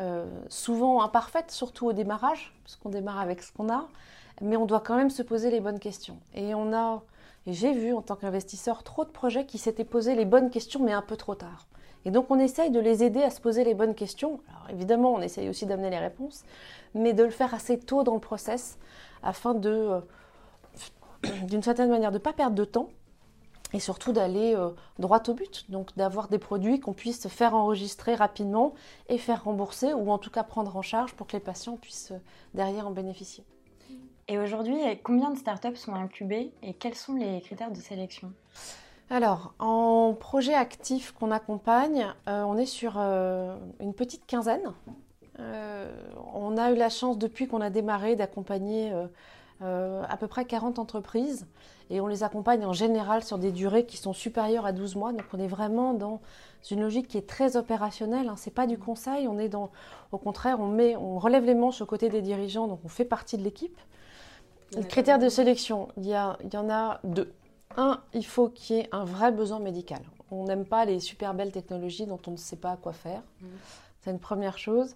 euh, 0.00 0.26
souvent 0.48 1.02
imparfaites, 1.02 1.50
surtout 1.50 1.86
au 1.86 1.92
démarrage, 1.92 2.54
parce 2.62 2.76
qu'on 2.76 2.90
démarre 2.90 3.18
avec 3.18 3.42
ce 3.42 3.52
qu'on 3.52 3.72
a, 3.72 3.88
mais 4.40 4.56
on 4.56 4.66
doit 4.66 4.80
quand 4.80 4.96
même 4.96 5.10
se 5.10 5.22
poser 5.22 5.50
les 5.50 5.60
bonnes 5.60 5.80
questions. 5.80 6.18
Et 6.34 6.54
on 6.54 6.72
a, 6.72 7.02
et 7.46 7.52
j'ai 7.52 7.72
vu 7.72 7.92
en 7.92 8.02
tant 8.02 8.16
qu'investisseur 8.16 8.82
trop 8.82 9.04
de 9.04 9.10
projets 9.10 9.46
qui 9.46 9.58
s'étaient 9.58 9.84
posés 9.84 10.14
les 10.14 10.24
bonnes 10.24 10.50
questions, 10.50 10.80
mais 10.82 10.92
un 10.92 11.02
peu 11.02 11.16
trop 11.16 11.34
tard. 11.34 11.66
Et 12.04 12.10
donc 12.10 12.30
on 12.30 12.38
essaye 12.38 12.70
de 12.70 12.80
les 12.80 13.02
aider 13.02 13.22
à 13.22 13.30
se 13.30 13.40
poser 13.40 13.64
les 13.64 13.74
bonnes 13.74 13.94
questions. 13.94 14.40
Alors 14.48 14.70
évidemment, 14.70 15.12
on 15.14 15.20
essaye 15.20 15.48
aussi 15.48 15.66
d'amener 15.66 15.90
les 15.90 15.98
réponses, 15.98 16.44
mais 16.94 17.12
de 17.12 17.24
le 17.24 17.30
faire 17.30 17.54
assez 17.54 17.78
tôt 17.78 18.02
dans 18.02 18.14
le 18.14 18.20
process 18.20 18.78
afin 19.22 19.54
de, 19.54 19.70
euh, 19.70 20.00
d'une 21.46 21.62
certaine 21.62 21.90
manière, 21.90 22.10
de 22.10 22.18
ne 22.18 22.22
pas 22.22 22.32
perdre 22.32 22.54
de 22.54 22.64
temps 22.64 22.88
et 23.74 23.80
surtout 23.80 24.12
d'aller 24.12 24.54
euh, 24.54 24.70
droit 24.98 25.22
au 25.28 25.34
but, 25.34 25.70
donc 25.70 25.94
d'avoir 25.96 26.28
des 26.28 26.38
produits 26.38 26.80
qu'on 26.80 26.94
puisse 26.94 27.28
faire 27.28 27.54
enregistrer 27.54 28.14
rapidement 28.14 28.74
et 29.08 29.18
faire 29.18 29.44
rembourser 29.44 29.92
ou 29.92 30.10
en 30.10 30.18
tout 30.18 30.30
cas 30.30 30.42
prendre 30.42 30.76
en 30.76 30.82
charge 30.82 31.12
pour 31.14 31.26
que 31.26 31.34
les 31.34 31.40
patients 31.40 31.76
puissent 31.76 32.12
euh, 32.12 32.20
derrière 32.54 32.86
en 32.86 32.92
bénéficier. 32.92 33.44
Et 34.30 34.38
aujourd'hui, 34.38 34.76
combien 35.02 35.30
de 35.30 35.38
startups 35.38 35.76
sont 35.76 35.94
incubées 35.94 36.52
et 36.62 36.74
quels 36.74 36.94
sont 36.94 37.14
les 37.14 37.40
critères 37.40 37.70
de 37.70 37.78
sélection? 37.78 38.30
Alors, 39.10 39.54
en 39.58 40.14
projet 40.18 40.54
actif 40.54 41.12
qu'on 41.12 41.30
accompagne, 41.30 42.06
euh, 42.28 42.42
on 42.42 42.56
est 42.56 42.66
sur 42.66 42.98
une 42.98 43.94
petite 43.94 44.26
quinzaine. 44.26 44.72
on 45.38 46.56
a 46.56 46.72
eu 46.72 46.76
la 46.76 46.90
chance, 46.90 47.16
depuis 47.16 47.48
qu'on 47.48 47.60
a 47.60 47.70
démarré, 47.70 48.16
d'accompagner 48.16 48.92
à 49.60 50.16
peu 50.18 50.26
près 50.26 50.44
40 50.44 50.78
entreprises 50.78 51.46
et 51.90 52.00
on 52.00 52.06
les 52.06 52.22
accompagne 52.22 52.64
en 52.64 52.72
général 52.72 53.22
sur 53.22 53.38
des 53.38 53.52
durées 53.52 53.86
qui 53.86 53.96
sont 53.96 54.12
supérieures 54.12 54.66
à 54.66 54.72
12 54.72 54.96
mois. 54.96 55.12
Donc 55.12 55.24
on 55.32 55.38
est 55.38 55.46
vraiment 55.48 55.94
dans 55.94 56.20
une 56.70 56.80
logique 56.80 57.08
qui 57.08 57.18
est 57.18 57.26
très 57.26 57.56
opérationnelle. 57.56 58.28
Hein. 58.28 58.36
Ce 58.36 58.48
n'est 58.48 58.54
pas 58.54 58.66
du 58.66 58.78
conseil, 58.78 59.26
on 59.28 59.38
est 59.38 59.48
dans, 59.48 59.70
au 60.12 60.18
contraire, 60.18 60.60
on, 60.60 60.68
met, 60.68 60.96
on 60.96 61.18
relève 61.18 61.44
les 61.44 61.54
manches 61.54 61.80
aux 61.80 61.86
côtés 61.86 62.08
des 62.08 62.20
dirigeants, 62.20 62.66
donc 62.66 62.80
on 62.84 62.88
fait 62.88 63.04
partie 63.04 63.38
de 63.38 63.42
l'équipe. 63.42 63.78
Les 64.76 64.84
critères 64.84 65.18
de 65.18 65.30
sélection, 65.30 65.88
il 65.96 66.06
y, 66.06 66.12
a, 66.12 66.36
il 66.44 66.52
y 66.52 66.56
en 66.58 66.68
a 66.68 67.00
deux. 67.04 67.32
Un, 67.76 68.00
il 68.12 68.26
faut 68.26 68.48
qu'il 68.48 68.76
y 68.76 68.78
ait 68.80 68.88
un 68.92 69.04
vrai 69.04 69.30
besoin 69.32 69.60
médical. 69.60 70.00
On 70.30 70.44
n'aime 70.44 70.64
pas 70.64 70.84
les 70.84 71.00
super 71.00 71.34
belles 71.34 71.52
technologies 71.52 72.06
dont 72.06 72.20
on 72.26 72.32
ne 72.32 72.36
sait 72.36 72.56
pas 72.56 72.76
quoi 72.76 72.92
faire. 72.92 73.22
Mmh. 73.40 73.46
C'est 74.00 74.10
une 74.10 74.18
première 74.18 74.58
chose. 74.58 74.94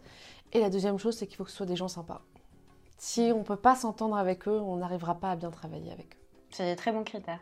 Et 0.52 0.60
la 0.60 0.70
deuxième 0.70 0.98
chose, 0.98 1.16
c'est 1.16 1.26
qu'il 1.26 1.36
faut 1.36 1.44
que 1.44 1.50
ce 1.50 1.56
soit 1.56 1.66
des 1.66 1.76
gens 1.76 1.88
sympas. 1.88 2.20
Si 2.98 3.32
on 3.34 3.38
ne 3.38 3.44
peut 3.44 3.56
pas 3.56 3.74
s'entendre 3.74 4.16
avec 4.16 4.46
eux, 4.46 4.60
on 4.60 4.76
n'arrivera 4.76 5.16
pas 5.16 5.32
à 5.32 5.36
bien 5.36 5.50
travailler 5.50 5.90
avec 5.90 6.14
eux. 6.14 6.18
C'est 6.50 6.66
des 6.66 6.76
très 6.76 6.92
bons 6.92 7.04
critères. 7.04 7.40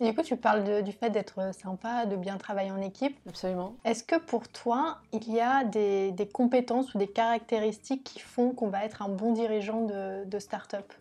Et 0.00 0.04
du 0.04 0.14
coup, 0.14 0.22
tu 0.22 0.36
parles 0.36 0.82
du 0.82 0.92
fait 0.92 1.08
d'être 1.08 1.54
sympa, 1.54 2.04
de 2.04 2.16
bien 2.16 2.36
travailler 2.36 2.70
en 2.70 2.80
équipe. 2.82 3.16
Absolument. 3.28 3.76
Est-ce 3.84 4.04
que 4.04 4.16
pour 4.16 4.46
toi, 4.48 4.98
il 5.12 5.32
y 5.32 5.40
a 5.40 5.64
des, 5.64 6.28
compétences 6.32 6.94
ou 6.94 6.98
des 6.98 7.08
caractéristiques 7.08 8.04
qui 8.04 8.20
font 8.20 8.50
qu'on 8.50 8.68
va 8.68 8.84
être 8.84 9.02
un 9.02 9.08
bon 9.08 9.32
dirigeant 9.32 9.86
de, 9.86 10.38
start-up? 10.38 10.92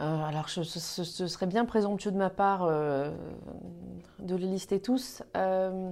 Euh, 0.00 0.24
alors, 0.24 0.48
ce, 0.48 0.62
serait 0.64 1.46
bien 1.46 1.64
présomptueux 1.64 2.10
de 2.10 2.16
ma 2.16 2.30
part 2.30 2.64
euh, 2.64 3.10
de 4.18 4.34
les 4.34 4.46
lister 4.46 4.80
tous. 4.80 5.22
Euh, 5.36 5.90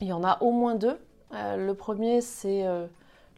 il 0.00 0.06
y 0.06 0.12
en 0.12 0.22
a 0.22 0.40
au 0.40 0.52
moins 0.52 0.76
deux. 0.76 0.98
le 1.32 1.72
premier, 1.72 2.20
c'est 2.20 2.64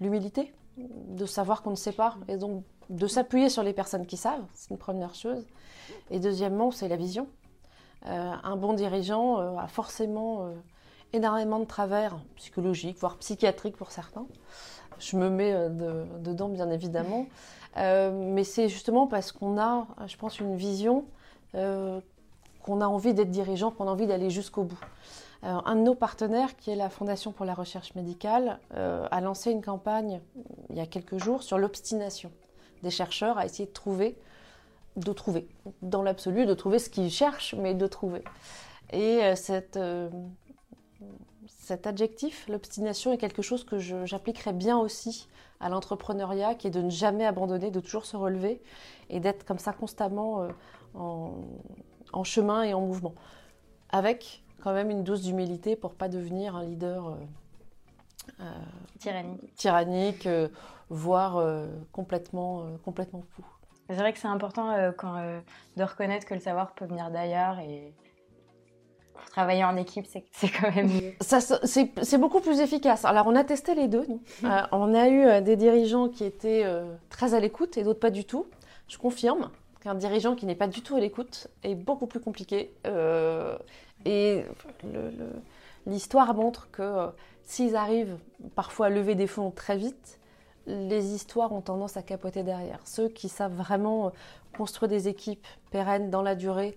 l'humilité, 0.01 0.53
de 0.77 1.25
savoir 1.25 1.63
qu'on 1.63 1.71
ne 1.71 1.77
sait 1.77 1.93
pas, 1.93 2.17
et 2.29 2.37
donc 2.37 2.65
de 2.91 3.07
s'appuyer 3.07 3.49
sur 3.49 3.63
les 3.63 3.73
personnes 3.73 4.05
qui 4.07 4.17
savent, 4.17 4.45
c'est 4.53 4.71
une 4.71 4.79
première 4.79 5.15
chose. 5.15 5.47
Et 6.11 6.19
deuxièmement, 6.21 6.71
c'est 6.71 6.89
la 6.89 6.97
vision. 6.97 7.29
Un 8.03 8.57
bon 8.57 8.75
dirigeant 8.75 9.39
a 9.57 9.67
forcément 9.69 10.53
énormément 11.13 11.59
de 11.59 11.65
travers 11.65 12.19
psychologiques, 12.37 12.99
voire 12.99 13.17
psychiatriques 13.17 13.77
pour 13.77 13.91
certains. 13.91 14.27
Je 14.99 15.17
me 15.17 15.31
mets 15.31 15.53
dedans, 15.71 16.49
bien 16.49 16.71
évidemment. 16.71 17.27
mais 17.77 18.45
c'est 18.45 18.69
justement 18.69 19.07
parce 19.07 19.33
qu'on 19.33 19.59
a, 19.59 19.87
je 20.07 20.17
pense, 20.17 20.41
une 20.41 20.57
vision 20.57 21.07
qu'on 21.53 22.81
a 22.81 22.87
envie 22.87 23.15
d'être 23.15 23.31
dirigeant, 23.31 23.71
qu'on 23.71 23.89
a 23.89 23.91
envie 23.91 24.07
d'aller 24.07 24.29
jusqu'au 24.29 24.65
bout. 24.65 24.81
un 25.43 25.75
de 25.77 25.81
nos 25.81 25.95
partenaires, 25.95 26.55
qui 26.57 26.71
est 26.71 26.77
la 26.77 26.91
Fondation 26.91 27.33
pour 27.33 27.47
la 27.47 27.55
recherche 27.55 27.95
médicale, 27.95 28.61
a 28.75 29.21
lancé 29.23 29.53
une 29.53 29.63
campagne 29.63 30.21
il 30.69 30.77
y 30.77 30.81
a 30.81 30.87
quelques 30.87 31.17
jours 31.17 31.43
sur 31.43 31.57
l'obstination 31.57 32.31
des 32.83 32.91
chercheurs 32.91 33.39
à 33.39 33.47
essayer 33.47 33.67
de 33.67 33.73
trouver 33.73 34.19
de 34.97 35.13
trouver, 35.13 35.49
dans 35.83 36.03
l'absolu, 36.03 36.47
de 36.47 36.55
trouver 36.55 36.79
ce 36.79 36.91
qu'ils 36.91 37.11
cherchent, 37.11 37.55
mais 37.55 37.75
de 37.75 37.87
trouver. 37.87 38.23
Et 38.93 39.23
euh, 39.23 39.37
cette, 39.37 39.77
euh, 39.77 40.09
cet 41.47 41.87
adjectif, 41.87 42.49
l'obstination, 42.49 43.13
est 43.13 43.19
quelque 43.19 43.43
chose 43.43 43.65
que 43.65 43.79
j'appliquerais 43.79 44.53
bien 44.53 44.79
aussi 44.79 45.29
à 45.61 45.69
l'entrepreneuriat, 45.69 46.55
qui 46.55 46.67
est 46.67 46.71
de 46.71 46.83
ne 46.83 46.91
jamais 46.91 47.27
abandonner, 47.27 47.71
de 47.71 47.81
toujours 47.81 48.07
se 48.07 48.17
relever 48.17 48.63
et 49.09 49.21
d'être 49.21 49.45
comme 49.45 49.59
ça 49.59 49.73
constamment 49.73 50.43
euh, 50.43 50.49
en, 50.95 51.33
en, 52.13 52.25
chemin 52.25 52.63
et 52.63 52.75
en 52.75 52.81
mouvement. 52.81 53.15
Avec 53.91 54.43
quand 54.63 54.73
même 54.73 54.91
une 54.91 55.05
dose 55.05 55.23
d'humilité 55.23 55.77
pour 55.77 55.95
pas 55.95 56.09
devenir 56.09 56.57
un 56.57 56.65
leader 56.65 57.17
tyrannique, 58.99 59.55
tyrannique 59.55 60.29
voire 60.91 61.43
complètement, 61.93 62.67
complètement 62.85 63.23
fou. 63.31 63.45
C'est 63.91 63.97
vrai 63.97 64.13
que 64.13 64.21
c'est 64.21 64.29
important 64.29 64.71
euh, 64.71 64.93
quand, 64.93 65.17
euh, 65.17 65.41
de 65.77 65.83
reconnaître 65.83 66.25
que 66.25 66.35
le 66.35 66.39
savoir 66.39 66.75
peut 66.75 66.85
venir 66.85 67.11
d'ailleurs 67.11 67.59
et 67.59 67.93
pour 69.21 69.31
travailler 69.31 69.65
en 69.65 69.77
équipe, 69.77 70.07
c'est 70.07 70.49
quand 70.61 70.75
même 70.75 70.89
mieux. 70.89 71.15
C'est 71.21 72.19
beaucoup 72.19 72.41
plus 72.41 72.61
efficace. 72.61 73.05
Alors, 73.05 73.27
on 73.27 73.37
a 73.37 73.45
testé 73.45 73.75
les 73.75 73.89
deux. 73.89 74.07
Euh, 74.45 74.63
on 74.73 74.95
a 74.95 75.09
eu 75.09 75.43
des 75.43 75.57
dirigeants 75.57 76.09
qui 76.09 76.25
étaient 76.25 76.65
très 77.09 77.35
à 77.35 77.41
l'écoute 77.41 77.77
et 77.77 77.85
d'autres 77.85 78.01
pas 78.01 78.11
du 78.11 78.25
tout. 78.25 78.47
Je 78.89 78.99
confirme 78.99 79.51
qu'un 79.83 79.95
dirigeant 79.95 80.35
qui 80.35 80.47
n'est 80.47 80.55
pas 80.55 80.67
du 80.67 80.83
tout 80.83 80.97
à 80.97 81.01
l'écoute 81.01 81.49
est 81.63 81.75
beaucoup 81.75 82.07
plus 82.07 82.21
compliqué. 82.21 82.73
et 84.05 84.45
l'histoire 85.87 86.35
montre 86.35 86.71
que 86.71 87.09
s'ils 87.45 87.77
arrivent 87.77 88.17
parfois 88.55 88.87
à 88.87 88.91
lever 88.91 89.15
des 89.15 89.27
fonds 89.27 89.51
très 89.51 89.77
vite, 89.77 90.21
les 90.67 91.15
histoires 91.15 91.53
ont 91.53 91.61
tendance 91.61 91.97
à 91.97 92.03
capoter 92.03 92.43
derrière. 92.43 92.81
Ceux 92.85 93.09
qui 93.09 93.29
savent 93.29 93.55
vraiment 93.55 94.07
euh, 94.07 94.11
construire 94.57 94.89
des 94.89 95.09
équipes 95.09 95.47
pérennes 95.71 96.11
dans 96.11 96.23
la 96.23 96.35
durée, 96.35 96.77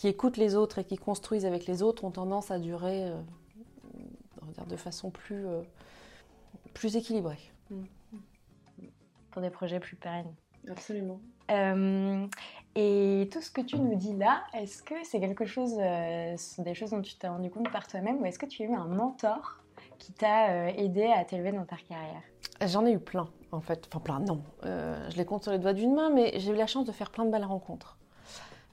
qui 0.00 0.08
écoutent 0.08 0.38
les 0.38 0.54
autres 0.54 0.78
et 0.78 0.84
qui 0.84 0.96
construisent 0.96 1.44
avec 1.44 1.66
les 1.66 1.82
autres, 1.82 2.04
ont 2.04 2.10
tendance 2.10 2.50
à 2.50 2.58
durer 2.58 3.04
euh, 3.04 3.20
de 4.66 4.76
façon 4.76 5.10
plus, 5.10 5.46
euh, 5.46 5.60
plus 6.72 6.96
équilibrée. 6.96 7.52
Mm. 7.68 7.84
Pour 9.30 9.42
des 9.42 9.50
projets 9.50 9.78
plus 9.78 9.96
pérennes. 9.96 10.34
Absolument. 10.70 11.20
et 11.50 13.28
tout 13.30 13.42
ce 13.42 13.50
que 13.50 13.60
tu 13.60 13.78
nous 13.78 13.94
dis 13.94 14.16
là, 14.16 14.42
est-ce 14.54 14.82
que 14.82 14.94
c'est 15.04 15.20
quelque 15.20 15.44
chose, 15.44 15.74
ce 15.74 16.34
sont 16.36 16.62
des 16.62 16.74
choses 16.74 16.90
dont 16.90 17.02
tu 17.02 17.16
t'es 17.16 17.28
rendu 17.28 17.50
compte 17.50 17.70
par 17.70 17.86
toi-même 17.86 18.22
ou 18.22 18.24
est-ce 18.24 18.38
que 18.38 18.46
tu 18.46 18.62
as 18.62 18.66
eu 18.66 18.74
un 18.74 18.86
mentor 18.86 19.62
qui 19.98 20.12
t'a 20.12 20.70
aidé 20.70 21.04
à 21.04 21.24
t'élever 21.26 21.52
dans 21.52 21.66
ta 21.66 21.76
carrière? 21.76 22.22
J'en 22.66 22.84
ai 22.86 22.92
eu 22.92 22.98
plein, 22.98 23.28
en 23.52 23.60
fait. 23.60 23.86
Enfin, 23.88 24.00
plein, 24.00 24.20
non. 24.20 24.42
Euh, 24.64 25.08
je 25.10 25.16
les 25.16 25.24
compte 25.24 25.42
sur 25.42 25.52
les 25.52 25.58
doigts 25.58 25.72
d'une 25.72 25.94
main, 25.94 26.10
mais 26.10 26.32
j'ai 26.36 26.52
eu 26.52 26.56
la 26.56 26.66
chance 26.66 26.84
de 26.84 26.92
faire 26.92 27.10
plein 27.10 27.24
de 27.24 27.30
belles 27.30 27.44
rencontres. 27.44 27.96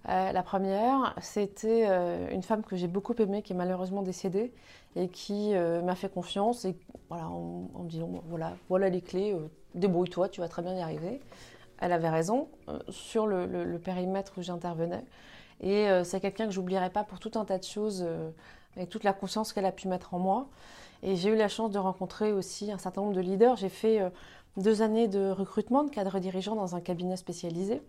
Euh, 0.09 0.31
la 0.31 0.43
première, 0.43 1.13
c'était 1.21 1.85
euh, 1.87 2.29
une 2.31 2.43
femme 2.43 2.63
que 2.63 2.75
j'ai 2.75 2.87
beaucoup 2.87 3.13
aimée, 3.15 3.41
qui 3.41 3.53
est 3.53 3.55
malheureusement 3.55 4.01
décédée, 4.01 4.53
et 4.95 5.09
qui 5.09 5.53
m'a 5.53 5.93
fait 5.93 6.11
confiance, 6.11 6.65
et 6.65 6.75
voilà, 7.09 7.27
en, 7.27 7.83
me 7.83 7.87
disant, 7.87 8.09
voilà, 8.29 8.53
voilà 8.67 8.89
les 8.89 9.01
clés, 9.01 9.35
débrouille-toi, 9.75 10.27
tu 10.29 10.41
vas 10.41 10.47
très 10.47 10.63
bien 10.63 10.73
y 10.73 10.81
arriver. 10.81 11.21
Elle 11.79 11.91
avait 11.91 12.09
raison 12.09 12.47
sur 12.89 13.27
le, 13.27 13.77
périmètre 13.77 14.33
où 14.37 14.41
j'intervenais. 14.41 15.03
Et 15.61 15.87
c'est 16.03 16.19
quelqu'un 16.19 16.47
que 16.47 16.51
j'oublierai 16.51 16.89
pas 16.89 17.03
pour 17.03 17.19
tout 17.19 17.33
un 17.35 17.45
tas 17.45 17.59
de 17.59 17.63
choses, 17.63 18.07
avec 18.75 18.89
toute 18.89 19.03
la 19.03 19.13
confiance 19.13 19.53
qu'elle 19.53 19.65
a 19.65 19.71
pu 19.71 19.87
mettre 19.87 20.15
en 20.15 20.19
moi. 20.19 20.47
Et 21.03 21.15
j'ai 21.15 21.29
eu 21.29 21.35
la 21.35 21.47
chance 21.47 21.71
de 21.71 21.79
rencontrer 21.79 22.31
aussi 22.31 22.71
un 22.71 22.77
certain 22.77 23.01
nombre 23.01 23.13
de 23.13 23.21
leaders. 23.21 23.55
J'ai 23.55 23.69
fait 23.69 24.01
euh, 24.01 24.09
deux 24.57 24.81
années 24.81 25.07
de 25.07 25.29
recrutement 25.29 25.83
de 25.83 25.89
cadres 25.89 26.19
dirigeants 26.19 26.55
dans 26.55 26.75
un 26.75 26.81
cabinet 26.81 27.17
spécialisé, 27.17 27.81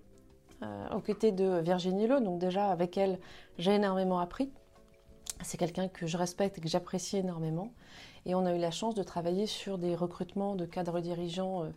euh, 0.62 0.88
aux 0.90 1.00
côtés 1.00 1.32
de 1.32 1.60
Virginie 1.60 2.06
Le. 2.06 2.20
Donc 2.20 2.38
déjà, 2.38 2.70
avec 2.70 2.96
elle, 2.96 3.18
j'ai 3.58 3.74
énormément 3.74 4.18
appris. 4.18 4.50
C'est 5.42 5.56
quelqu'un 5.56 5.88
que 5.88 6.06
je 6.06 6.16
respecte 6.16 6.58
et 6.58 6.60
que 6.60 6.68
j'apprécie 6.68 7.18
énormément. 7.18 7.72
Et 8.26 8.34
on 8.34 8.44
a 8.44 8.54
eu 8.54 8.58
la 8.58 8.70
chance 8.70 8.94
de 8.94 9.02
travailler 9.02 9.46
sur 9.46 9.78
des 9.78 9.94
recrutements 9.94 10.56
de 10.56 10.64
cadres 10.64 11.00
dirigeants 11.00 11.64
euh, 11.64 11.70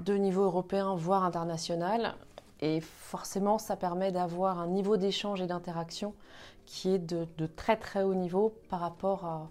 de 0.00 0.14
niveau 0.14 0.42
européen, 0.42 0.94
voire 0.94 1.24
international. 1.24 2.14
Et 2.60 2.80
forcément, 2.80 3.58
ça 3.58 3.76
permet 3.76 4.10
d'avoir 4.10 4.58
un 4.58 4.66
niveau 4.66 4.96
d'échange 4.96 5.40
et 5.40 5.46
d'interaction 5.46 6.14
qui 6.66 6.90
est 6.94 6.98
de, 6.98 7.26
très 7.46 7.76
très 7.76 8.02
haut 8.02 8.14
niveau 8.14 8.52
par 8.68 8.80
rapport 8.80 9.24
à, 9.24 9.50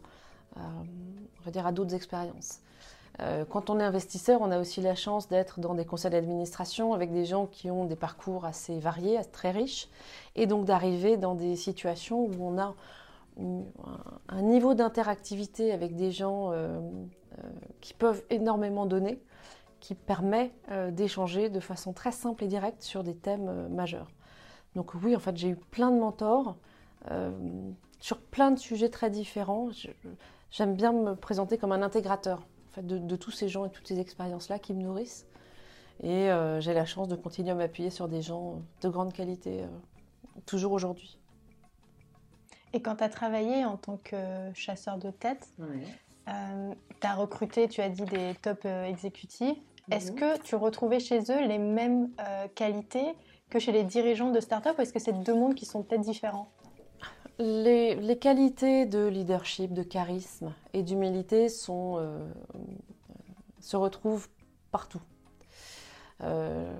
à 0.56 1.72
d'autres 1.72 1.96
expériences. 1.96 2.60
Euh, 3.20 3.46
quand 3.46 3.70
on 3.70 3.80
est 3.80 3.84
investisseur, 3.84 4.42
on 4.42 4.52
a 4.52 4.60
aussi 4.60 4.82
la 4.82 4.96
chance 4.96 5.28
d'être 5.28 5.60
dans 5.60 5.74
des 5.74 5.86
conseils 5.86 6.12
d'administration 6.12 6.94
avec 6.94 7.12
des 7.12 7.26
gens 7.26 7.48
qui 7.48 7.72
ont 7.72 7.86
des 7.86 7.96
parcours 7.96 8.46
assez 8.46 8.80
variés, 8.80 9.20
très 9.32 9.52
riches, 9.52 9.90
et 10.36 10.46
donc 10.46 10.66
d'arriver 10.66 11.18
dans 11.18 11.34
des 11.34 11.56
situations 11.56 12.26
où 12.26 12.34
on 12.40 12.58
a 12.60 12.76
un 14.30 14.42
niveau 14.42 14.74
d'interactivité 14.74 15.72
avec 15.72 15.96
des 15.96 16.12
gens 16.12 16.52
euh, 16.52 16.80
euh, 17.38 17.42
qui 17.82 17.94
peuvent 17.94 18.24
énormément 18.30 18.86
donner, 18.86 19.22
qui 19.80 19.94
permet 19.94 20.52
d'échanger 20.92 21.50
de 21.50 21.60
façon 21.60 21.94
très 21.94 22.12
simple 22.12 22.44
et 22.44 22.48
directe 22.48 22.82
sur 22.82 23.04
des 23.04 23.16
thèmes 23.16 23.68
majeurs. 23.68 24.10
Donc 24.76 24.96
oui, 24.96 25.16
en 25.16 25.20
fait, 25.20 25.38
j'ai 25.38 25.50
eu 25.50 25.56
plein 25.56 25.92
de 25.92 26.00
mentors 26.00 26.56
sur 28.00 28.18
plein 28.18 28.50
de 28.50 28.58
sujets 28.58 28.90
très 28.90 29.12
différents 29.12 29.70
j'aime 30.50 30.76
bien 30.76 30.92
me 30.92 31.16
présenter 31.16 31.58
comme 31.58 31.72
un 31.72 31.84
intégrateur 31.84 32.42
fait, 32.81 32.88
de, 32.88 33.15
tous 33.15 33.31
ces 33.31 33.50
gens 33.50 33.65
et 33.65 33.69
toutes 33.69 33.88
ces 33.88 34.00
expériences-là 34.00 34.60
qui 34.60 34.74
me 34.74 34.81
nourrissent. 34.81 35.25
Et 36.03 36.29
euh, 36.29 36.62
j'ai 36.62 36.74
la 36.74 36.86
chance 36.86 37.07
de 37.07 37.15
continuer 37.15 37.51
à 37.51 37.55
m'appuyer 37.55 37.89
sur 37.89 38.07
des 38.07 38.22
gens 38.22 38.62
de 38.81 38.89
grande 38.89 39.13
qualité, 39.13 39.63
euh, 39.63 39.67
toujours 40.46 40.72
aujourd'hui. 40.72 41.19
Et 42.74 42.81
quand 42.81 42.98
tu 42.98 43.03
as 43.03 43.10
travaillé 43.10 43.65
en 43.65 43.77
tant 43.77 43.98
que 44.03 44.51
chasseur 44.53 44.98
de 44.98 45.10
tête, 45.10 45.48
euh, 45.60 46.74
tu 47.01 47.07
as 47.07 47.15
recruté, 47.15 47.67
tu 47.67 47.81
as 47.81 47.89
dit, 47.89 48.03
des 48.03 48.36
top 48.41 48.65
exécutifs. 48.65 49.57
Est-ce 49.89 50.12
mhm. 50.12 50.19
que 50.19 50.41
tu 50.41 50.55
retrouvais 50.55 51.00
chez 51.00 51.19
eux 51.31 51.48
les 51.48 51.57
mêmes 51.57 52.10
qualités 52.55 53.15
que 53.50 53.57
chez 53.57 53.72
les 53.72 53.84
dirigeants 53.84 54.31
de 54.31 54.39
start-up 54.41 54.77
ou 54.77 54.81
est-ce 54.81 54.93
que 54.93 55.00
c'est 55.00 55.13
deux 55.24 55.34
mondes 55.34 55.55
qui 55.55 55.65
sont 55.65 55.81
peut-être 55.81 56.01
différents? 56.01 56.50
Les, 57.39 58.17
qualités 58.20 58.86
de 58.86 59.06
leadership, 59.06 59.74
de 59.74 59.84
charisme 59.84 60.53
et 60.74 60.84
d'humilité 60.84 61.48
euh, 61.70 62.29
se 63.60 63.77
retrouvent 63.77 64.27
partout. 64.72 65.01
Euh, 66.24 66.74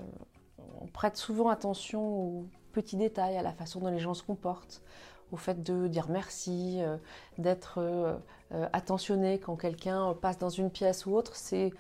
on 0.81 0.87
prête 0.87 1.17
souvent 1.17 1.49
attention 1.49 2.01
aux 2.01 2.45
petits 2.71 2.97
détails, 2.97 3.37
à 3.37 3.43
la 3.43 3.53
façon 3.53 3.79
dont 3.79 3.89
les 3.89 3.99
gens 3.99 4.13
se 4.13 4.23
comportent, 4.23 4.81
au 5.31 5.37
fait 5.37 5.61
de 5.61 5.87
dire 5.87 6.07
merci, 6.09 6.77
euh, 6.81 6.97
d'être 7.37 8.19
attentionné 8.71 9.39
quand 9.39 9.57
quelqu'un 9.57 10.13
passe 10.21 10.37
dans 10.37 10.49
une 10.49 10.71
pièce 10.71 11.05
ou 11.05 11.13
autre. 11.13 11.35
C'est 11.35 11.71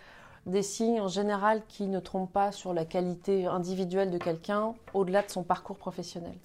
des 0.45 0.61
signes 0.61 0.99
en 0.99 1.07
général 1.07 1.63
qui 1.67 1.87
ne 1.87 1.99
trompent 1.99 2.31
pas 2.31 2.51
sur 2.51 2.73
la 2.73 2.85
qualité 2.85 3.45
individuelle 3.45 4.11
de 4.11 4.17
quelqu'un 4.17 4.75
au-delà 4.93 5.21
de 5.23 5.29
son 5.29 5.43
parcours 5.43 5.77
professionnel. 5.77 6.35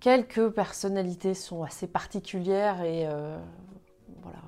Quelques 0.00 0.50
personnalités 0.50 1.34
sont 1.34 1.62
assez 1.64 1.88
particulières 1.88 2.82
et 2.82 3.06
euh, 3.08 3.36
voilà, 4.22 4.38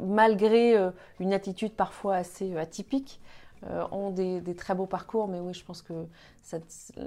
malgré 0.00 0.76
euh, 0.76 0.90
une 1.20 1.32
attitude 1.32 1.74
parfois 1.74 2.16
assez 2.16 2.54
euh, 2.54 2.60
atypique, 2.60 3.20
ont 3.92 4.10
des, 4.10 4.42
très 4.54 4.74
beaux 4.74 4.84
parcours. 4.84 5.26
Mais 5.26 5.40
oui, 5.40 5.54
je 5.54 5.64
pense 5.64 5.80
que 5.80 5.94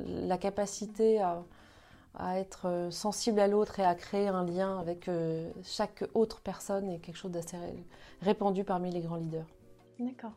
la 0.08 0.40
capacité 0.40 1.22
à, 1.22 1.44
à 2.16 2.40
être 2.40 2.88
sensible 2.90 3.40
à 3.40 3.48
l'autre 3.48 3.80
et 3.80 3.84
à 3.84 3.94
créer 3.94 4.28
un 4.28 4.44
lien 4.44 4.80
avec 4.80 5.08
chaque 5.62 6.04
autre 6.16 6.42
personne 6.42 6.90
est 6.90 6.98
quelque 6.98 7.16
chose 7.16 7.30
d'assez 7.30 7.58
répandu 8.24 8.64
parmi 8.64 8.90
les 8.90 9.02
grands 9.02 9.18
leaders. 9.18 9.46
D'accord. 10.00 10.32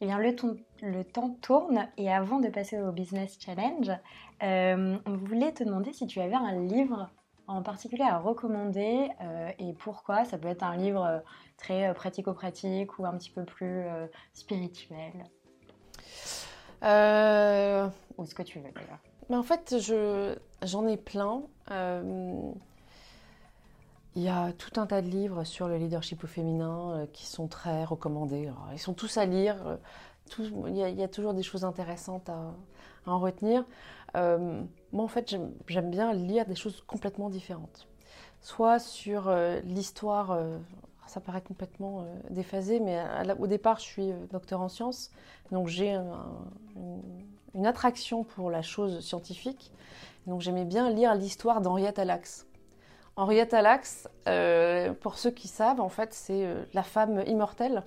Eh 0.00 0.06
bien, 0.06 0.18
le, 0.18 0.34
le, 0.82 1.04
temps 1.04 1.30
tourne 1.40 1.88
et 1.96 2.12
avant 2.12 2.40
de 2.40 2.48
passer 2.48 2.80
au 2.80 2.90
Business 2.90 3.38
Challenge, 3.40 3.92
euh, 4.42 4.98
on 5.06 5.16
voulait 5.16 5.52
te 5.52 5.62
demander 5.62 5.92
si 5.92 6.06
tu 6.06 6.20
avais 6.20 6.34
un 6.34 6.60
livre 6.66 7.10
en 7.46 7.62
particulier 7.62 8.02
à 8.02 8.18
recommander 8.18 9.10
euh, 9.22 9.50
et 9.58 9.72
pourquoi. 9.74 10.24
Ça 10.24 10.36
peut 10.38 10.48
être 10.48 10.64
un 10.64 10.76
livre 10.76 11.04
euh, 11.04 11.18
très 11.56 11.94
pratico-pratique 11.94 12.98
ou 12.98 13.06
un 13.06 13.16
petit 13.16 13.30
peu 13.30 13.44
plus 13.44 13.84
spirituel. 14.32 15.12
Ou 16.82 18.26
ce 18.26 18.34
que 18.34 18.42
tu 18.42 18.58
veux 18.58 18.70
d'ailleurs. 18.72 18.98
Mais 19.30 19.36
en 19.36 19.42
fait, 19.42 19.74
j'en 20.62 20.86
ai 20.86 20.96
plein. 20.96 21.42
Il 24.16 24.22
y 24.22 24.28
a 24.28 24.52
tout 24.52 24.80
un 24.80 24.86
tas 24.86 25.02
de 25.02 25.08
livres 25.08 25.42
sur 25.42 25.66
le 25.66 25.76
leadership 25.76 26.22
au 26.22 26.28
féminin 26.28 26.90
euh, 26.90 27.06
qui 27.12 27.26
sont 27.26 27.48
très 27.48 27.84
recommandés. 27.84 28.48
ils 28.72 28.78
sont 28.78 28.94
tous 28.94 29.16
à 29.16 29.26
lire. 29.26 29.56
Euh, 29.66 29.76
il, 30.68 30.76
y 30.76 31.02
a, 31.02 31.08
toujours 31.08 31.34
des 31.34 31.42
choses 31.42 31.64
intéressantes 31.64 32.28
à, 32.28 32.54
en 33.06 33.18
retenir. 33.18 33.64
Euh, 34.16 34.62
moi, 34.92 35.04
en 35.04 35.08
fait, 35.08 35.36
j'aime 35.66 35.90
bien 35.90 36.12
lire 36.12 36.46
des 36.46 36.54
choses 36.54 36.82
complètement 36.86 37.28
différentes. 37.28 37.88
Soit 38.40 38.78
sur 38.78 39.34
l'histoire 39.64 40.38
ça 41.06 41.20
paraît 41.20 41.42
complètement 41.42 42.06
déphasé, 42.30 42.78
mais 42.80 43.02
au 43.38 43.46
départ, 43.46 43.78
je 43.78 43.84
suis 43.84 44.12
docteur 44.30 44.60
en 44.60 44.68
sciences, 44.68 45.10
donc 45.50 45.68
j'ai 45.68 45.94
une, 47.54 47.66
attraction 47.66 48.22
pour 48.22 48.50
la 48.50 48.62
chose 48.62 49.00
scientifique. 49.00 49.72
Donc 50.26 50.40
j'aimais 50.40 50.64
bien 50.64 50.90
lire 50.90 51.14
l'histoire 51.14 51.60
d'Henriette 51.62 51.98
Alax. 51.98 52.46
Henriette 53.16 53.54
Alax, 53.54 54.08
pour 55.00 55.18
ceux 55.18 55.30
qui 55.30 55.48
savent, 55.48 55.80
en 55.80 55.88
fait, 55.88 56.12
c'est 56.12 56.46
la 56.72 56.82
femme 56.82 57.22
immortelle, 57.26 57.84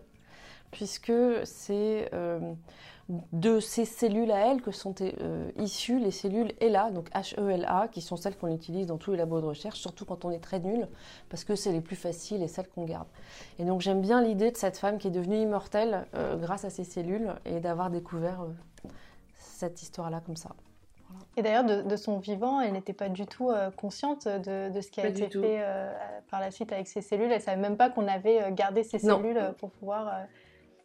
puisque 0.71 1.11
c'est 1.43 2.09
de 3.09 3.59
ces 3.59 3.85
cellules 3.85 4.31
à 4.31 4.51
elle 4.51 4.61
que 4.61 4.71
sont 4.71 4.95
euh, 5.01 5.49
issues 5.57 5.99
les 5.99 6.11
cellules 6.11 6.51
HeLa, 6.59 6.91
donc 6.91 7.09
H-E-L-A, 7.11 7.87
qui 7.87 8.01
sont 8.01 8.17
celles 8.17 8.35
qu'on 8.35 8.53
utilise 8.53 8.87
dans 8.87 8.97
tous 8.97 9.11
les 9.11 9.17
labos 9.17 9.39
de 9.39 9.45
recherche, 9.45 9.79
surtout 9.79 10.03
quand 10.03 10.25
on 10.25 10.31
est 10.31 10.39
très 10.39 10.59
nul, 10.59 10.87
parce 11.29 11.45
que 11.45 11.55
c'est 11.55 11.71
les 11.71 11.79
plus 11.79 11.95
faciles 11.95 12.43
et 12.43 12.47
celles 12.47 12.67
qu'on 12.67 12.83
garde. 12.83 13.07
Et 13.59 13.63
donc 13.63 13.81
j'aime 13.81 14.01
bien 14.01 14.21
l'idée 14.21 14.51
de 14.51 14.57
cette 14.57 14.77
femme 14.77 14.97
qui 14.97 15.07
est 15.07 15.11
devenue 15.11 15.37
immortelle 15.37 16.05
euh, 16.15 16.35
grâce 16.35 16.65
à 16.65 16.69
ces 16.69 16.83
cellules 16.83 17.33
et 17.45 17.59
d'avoir 17.61 17.89
découvert 17.89 18.41
euh, 18.41 18.89
cette 19.35 19.81
histoire-là 19.81 20.21
comme 20.25 20.35
ça. 20.35 20.49
Et 21.35 21.41
d'ailleurs, 21.41 21.63
de, 21.63 21.95
son 21.95 22.19
vivant, 22.19 22.61
elle 22.61 22.73
n'était 22.73 22.93
pas 22.93 23.09
du 23.09 23.25
tout 23.25 23.51
consciente 23.75 24.27
de, 24.27 24.81
ce 24.81 24.89
qui 24.89 25.01
a 25.01 25.07
été 25.07 25.29
fait 25.29 25.63
par 26.29 26.39
la 26.39 26.51
suite 26.51 26.71
avec 26.71 26.87
ces 26.87 27.01
cellules. 27.01 27.31
Elle 27.31 27.39
ne 27.39 27.43
savait 27.43 27.61
même 27.61 27.77
pas 27.77 27.89
qu'on 27.89 28.07
avait 28.07 28.51
gardé 28.51 28.83
ces 28.83 28.99
cellules 28.99 29.53
pour 29.59 29.69
pouvoir 29.71 30.25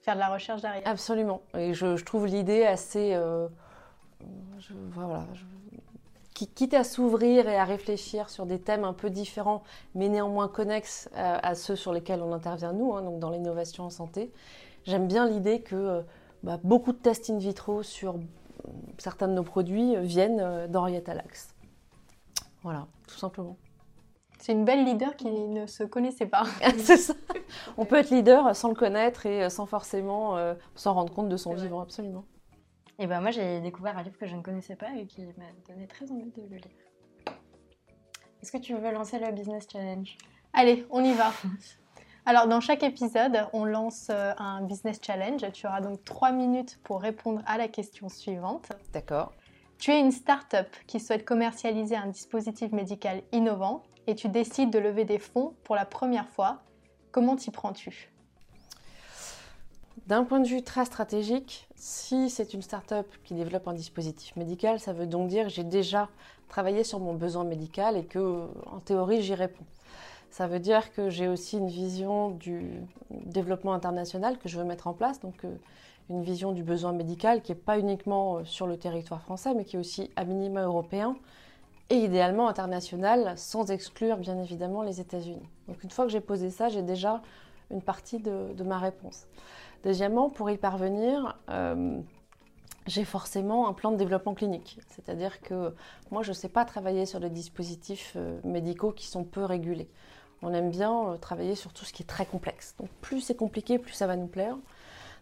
faire 0.03 0.15
de 0.15 0.21
la 0.21 0.29
recherche 0.29 0.61
derrière. 0.61 0.83
Absolument. 0.87 1.41
Et 1.57 1.75
je, 1.75 2.03
trouve 2.03 2.27
l'idée 2.27 2.65
assez. 2.65 3.15
Euh, 3.15 3.49
voilà. 4.91 5.25
quitte 6.35 6.75
à 6.75 6.85
s'ouvrir 6.85 7.49
et 7.49 7.57
à 7.57 7.65
réfléchir 7.65 8.29
sur 8.29 8.47
des 8.47 8.59
thèmes 8.61 8.85
un 8.85 8.93
peu 8.93 9.11
différents, 9.11 9.63
mais 9.95 10.09
néanmoins 10.09 10.49
connexes 10.49 11.09
à, 11.15 11.55
ceux 11.55 11.77
sur 11.77 11.93
lesquels 11.93 12.23
on 12.23 12.33
intervient 12.33 12.73
nous, 12.73 12.95
hein, 12.95 13.03
donc 13.03 13.19
dans 13.19 13.31
l'innovation 13.31 13.85
en 13.85 13.91
santé, 13.91 14.33
j'aime 14.85 15.07
bien 15.07 15.29
l'idée 15.29 15.61
que 15.61 15.77
euh, 15.77 16.03
bah, 16.43 16.59
beaucoup 16.63 16.93
de 16.93 16.99
tests 16.99 17.31
in 17.31 17.39
vitro 17.39 17.83
sur 17.83 18.17
certains 19.03 19.27
de 19.27 19.35
nos 19.35 19.43
produits 19.43 19.97
viennent 19.97 20.41
euh, 20.41 20.69
d'Henriette 20.69 21.09
Alax. 21.09 21.57
Voilà, 22.63 22.87
tout 23.09 23.17
simplement. 23.17 23.57
C'est 24.39 24.53
une 24.53 24.65
belle 24.65 24.85
leader 24.85 25.17
qui 25.17 25.29
ne 25.29 25.67
se 25.67 25.83
connaissait 25.83 26.27
pas. 26.27 26.45
c'est 26.79 26.97
ça. 26.97 27.15
On 27.77 27.85
peut 27.85 27.97
être 27.97 28.11
leader 28.11 28.55
sans 28.55 28.69
le 28.69 28.75
connaître 28.75 29.27
et 29.27 29.51
sans 29.51 29.67
forcément 29.67 30.37
euh, 30.37 30.55
s'en 30.77 30.95
rendre 30.95 31.13
compte 31.13 31.29
de 31.29 31.37
son 31.37 31.55
vivant, 31.55 31.81
absolument. 31.81 32.25
Et 32.99 33.09
ben 33.09 33.21
moi 33.21 33.33
j'ai 33.33 33.61
découvert 33.61 33.99
un 33.99 34.03
livre 34.03 34.17
que 34.19 34.27
je 34.27 34.37
ne 34.37 34.43
connaissais 34.43 34.77
pas 34.77 34.95
et 34.97 35.07
qui 35.07 35.27
m'a 35.27 35.51
donné 35.69 35.89
très 35.89 36.11
envie 36.13 36.31
de 36.31 36.43
le 36.43 36.57
lire. 36.57 37.35
Est-ce 38.41 38.53
que 38.53 38.59
tu 38.59 38.75
veux 38.75 38.93
lancer 38.93 39.19
le 39.19 39.33
business 39.33 39.67
challenge? 39.71 40.17
Allez, 40.53 40.87
on 40.91 41.03
y 41.03 41.13
va. 41.13 41.33
Alors 42.25 42.47
dans 42.47 42.61
chaque 42.61 42.85
épisode, 42.85 43.49
on 43.53 43.65
lance 43.65 44.07
euh, 44.11 44.33
un 44.39 44.63
business 44.63 45.01
challenge. 45.05 45.41
Tu 45.53 45.67
auras 45.67 45.81
donc 45.81 46.05
trois 46.05 46.31
minutes 46.31 46.79
pour 46.85 47.01
répondre 47.01 47.43
à 47.47 47.59
la 47.59 47.67
question 47.67 48.09
suivante. 48.09 48.69
D'accord. 48.93 49.33
Tu 49.79 49.91
es 49.91 49.99
une 49.99 50.13
start-up 50.13 50.69
qui 50.87 51.01
souhaite 51.01 51.25
commercialiser 51.25 51.97
un 51.97 52.07
dispositif 52.07 52.71
médical 52.71 53.23
innovant 53.33 53.83
et 54.07 54.15
tu 54.15 54.29
décides 54.29 54.71
de 54.71 54.79
lever 54.79 55.05
des 55.05 55.19
fonds 55.19 55.55
pour 55.65 55.75
la 55.75 55.85
première 55.85 56.29
fois. 56.29 56.61
Comment 57.11 57.35
t'y 57.35 57.51
prends-tu? 57.51 58.13
D'un 60.07 60.23
point 60.23 60.39
de 60.39 60.47
vue 60.47 60.63
très 60.63 60.85
stratégique, 60.85 61.69
si 61.75 62.31
c'est 62.31 62.55
une 62.55 62.63
start-up 62.63 63.07
qui 63.25 63.35
développe 63.35 63.67
un 63.67 63.75
dispositif 63.75 64.37
médical, 64.37 64.79
ça 64.79 64.93
veut 64.93 65.09
donc 65.09 65.29
dire 65.29 65.45
que 65.45 65.51
j'ai 65.51 65.65
déjà 65.65 66.09
travaillé 66.49 66.85
sur 66.85 67.01
mon 67.01 67.15
besoin 67.15 67.43
médical 67.45 67.97
et 67.97 68.05
que, 68.05 68.49
en 68.71 68.79
théorie, 68.79 69.23
j'y 69.23 69.35
réponds. 69.35 69.65
Ça 70.33 70.47
veut 70.47 70.61
dire 70.61 70.95
que 70.95 71.11
j'ai 71.11 71.29
aussi 71.29 71.59
une 71.59 71.69
vision 71.69 72.31
du 72.31 72.81
développement 73.11 73.75
international 73.75 74.39
que 74.39 74.49
je 74.49 74.57
veux 74.57 74.65
mettre 74.65 74.87
en 74.87 74.95
place, 74.95 75.21
donc 75.21 75.45
euh, 75.45 75.55
une 76.09 76.23
vision 76.23 76.53
du 76.53 76.63
besoin 76.63 76.93
médical 76.93 77.43
qui 77.43 77.53
n'est 77.53 77.59
pas 77.59 77.79
uniquement 77.79 78.39
euh, 78.39 78.45
sur 78.47 78.67
le 78.67 78.79
territoire 78.79 79.21
français, 79.21 79.53
mais 79.55 79.67
qui 79.67 79.77
est 79.77 79.79
aussi 79.79 80.11
à 80.17 80.25
minima 80.25 80.63
européen, 80.63 81.17
et 81.91 81.97
idéalement 81.97 82.49
international, 82.49 83.35
sans 83.37 83.71
exclure 83.71 84.17
bien 84.17 84.39
évidemment 84.39 84.83
les 84.83 85.03
États-Unis. 85.03 85.47
Donc 85.69 85.85
une 85.85 85.91
fois 85.91 86.07
que 86.07 86.11
j'ai 86.11 86.23
posé 86.23 86.49
ça, 86.49 86.71
j'ai 86.71 86.81
déjà 86.81 87.21
une 87.71 87.83
partie 87.83 88.19
de, 88.19 88.63
ma 88.65 88.79
réponse. 88.79 89.27
Deuxièmement, 89.85 90.31
pour 90.31 90.49
y 90.49 90.57
parvenir, 90.57 91.39
euh, 91.51 92.01
j'ai 92.87 93.05
forcément 93.05 93.69
un 93.69 93.75
plan 93.75 93.93
de 93.93 93.99
développement 93.99 94.33
clinique. 94.33 94.79
C'est-à-dire 94.89 95.43
que 95.43 95.75
moi, 96.11 96.23
je 96.23 96.31
ne 96.31 96.35
sais 96.35 96.49
pas 96.49 96.65
travailler 96.65 97.05
sur 97.05 97.21
des 97.21 97.29
dispositifs 97.29 98.17
médicaux 98.45 98.93
qui 98.93 99.07
sont 99.07 99.25
peu 99.25 99.45
régulés. 99.45 99.91
On 100.43 100.53
aime 100.53 100.71
bien 100.71 101.09
euh, 101.09 101.17
travailler 101.17 101.55
sur 101.55 101.73
tout 101.73 101.85
ce 101.85 101.93
qui 101.93 102.03
est 102.03 102.07
très 102.07 102.27
complexe. 102.27 102.75
Donc 102.79 102.89
plus 103.01 103.21
c'est 103.21 103.37
compliqué, 103.37 103.79
plus 103.79 103.93
ça 103.93 104.07
va 104.07 104.17
nous 104.17 104.27
plaire. 104.27 104.57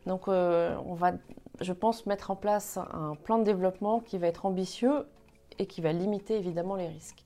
Donc 0.06 0.28
on 0.28 0.94
va, 0.94 1.12
je 1.61 1.72
pense, 1.74 2.06
mettre 2.06 2.30
en 2.30 2.37
place 2.37 2.78
un 2.78 3.14
plan 3.16 3.38
de 3.38 3.44
développement 3.44 4.00
qui 4.00 4.16
va 4.16 4.28
être 4.28 4.46
ambitieux 4.46 5.06
et 5.59 5.66
qui 5.66 5.83
va 5.83 5.92
limiter 5.92 6.37
évidemment 6.37 6.74
les 6.74 6.88
risques. 6.88 7.24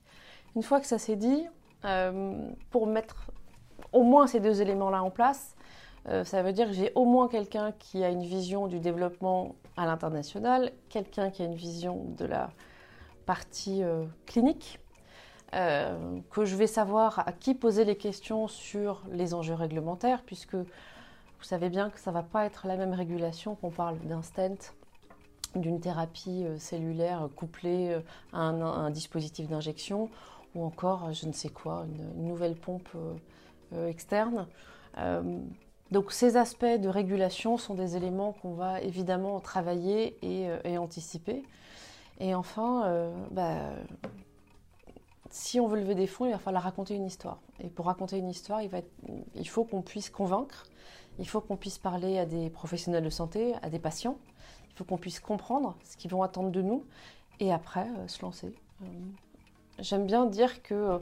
Une 0.55 0.63
fois 0.63 0.81
que 0.81 0.87
ça 0.87 0.97
s'est 0.97 1.15
dit, 1.15 1.47
euh, 1.85 2.49
pour 2.71 2.87
mettre 2.87 3.31
au 3.93 4.03
moins 4.03 4.27
ces 4.27 4.39
deux 4.39 4.61
éléments-là 4.61 5.03
en 5.03 5.11
place, 5.11 5.55
euh, 6.07 6.23
ça 6.23 6.43
veut 6.43 6.53
dire 6.53 6.67
que 6.67 6.73
j'ai 6.73 6.91
au 6.95 7.05
moins 7.05 7.27
quelqu'un 7.27 7.73
qui 7.73 8.03
a 8.03 8.09
une 8.09 8.23
vision 8.23 8.67
du 8.67 8.79
développement 8.79 9.55
à 9.77 9.85
l'international, 9.85 10.71
quelqu'un 10.89 11.29
qui 11.29 11.41
a 11.41 11.45
une 11.45 11.55
vision 11.55 12.05
de 12.17 12.25
la 12.25 12.49
partie 13.25 13.83
euh, 15.55 16.19
que 16.31 16.43
je 16.43 16.55
vais 16.57 16.67
savoir 16.67 17.19
à 17.19 17.31
qui 17.31 17.53
poser 17.53 17.85
les 17.85 17.95
questions 17.95 18.49
sur 18.49 19.03
les 19.09 19.33
enjeux 19.33 19.53
réglementaires, 19.53 20.21
puisque 20.25 20.55
vous 20.55 21.43
savez 21.43 21.69
bien 21.69 21.89
que 21.89 21.99
ça 21.99 22.11
ne 22.11 22.15
va 22.15 22.23
pas 22.23 22.45
être 22.45 22.67
la 22.67 22.75
même 22.75 22.93
régulation 22.93 23.55
qu'on 23.55 23.69
parle 23.69 23.97
d'un 23.99 24.21
stent 24.21 24.73
d'une 25.55 25.79
thérapie 25.79 26.43
euh, 26.43 26.59
cellulaire 26.59 27.29
couplée 27.37 27.93
euh, 27.93 28.01
à 28.33 28.41
un, 28.41 28.89
dispositif 28.89 29.47
d'injection 29.47 30.09
ou 30.55 30.65
encore, 30.65 31.13
je 31.13 31.25
ne 31.25 31.31
sais 31.31 31.47
quoi, 31.47 31.85
une, 31.87 32.27
nouvelle 32.27 32.55
pompe 32.55 32.89
externe. 33.87 34.47
donc 35.91 36.13
ces 36.13 36.37
aspects 36.37 36.65
de 36.65 36.87
régulation 36.87 37.57
sont 37.57 37.73
des 37.73 37.97
éléments 37.97 38.31
qu'on 38.33 38.53
va 38.53 38.79
évidemment 38.81 39.41
travailler 39.41 40.17
et, 40.21 40.77
anticiper. 40.77 41.43
Et 42.21 42.35
enfin, 42.35 43.11
bah, 43.31 43.73
si 45.29 45.59
on 45.59 45.67
veut 45.67 45.79
lever 45.79 45.95
des 45.95 46.07
fonds, 46.07 46.25
il 46.25 46.31
va 46.31 46.39
falloir 46.39 46.63
raconter 46.63 46.95
une 46.95 47.05
histoire. 47.05 47.39
Et 47.59 47.67
pour 47.67 47.85
raconter 47.85 48.17
une 48.17 48.29
histoire, 48.29 48.61
il, 48.61 48.69
il 49.35 49.47
faut 49.47 49.63
qu'on 49.63 49.81
puisse 49.81 50.09
convaincre, 50.09 50.65
il 51.19 51.27
faut 51.27 51.41
qu'on 51.41 51.57
puisse 51.57 51.77
parler 51.77 52.19
à 52.19 52.25
des 52.25 52.49
professionnels 52.49 53.03
de 53.03 53.09
santé, 53.09 53.53
à 53.61 53.69
des 53.69 53.79
patients, 53.79 54.17
il 54.75 54.77
faut 54.77 54.83
qu'on 54.83 54.97
puisse 54.97 55.19
comprendre 55.19 55.77
ce 55.83 55.95
qu'ils 55.95 56.11
vont 56.11 56.21
attendre 56.21 56.51
de 56.51 56.61
nous 56.61 56.83
et 57.39 57.53
après 57.53 57.87
euh, 57.97 58.07
se 58.07 58.21
lancer. 58.21 58.53
Euh, 58.81 58.85
j'aime 59.79 60.05
bien 60.05 60.25
dire 60.25 60.61
que 60.61 60.73
il 60.73 60.77
euh, 60.77 60.99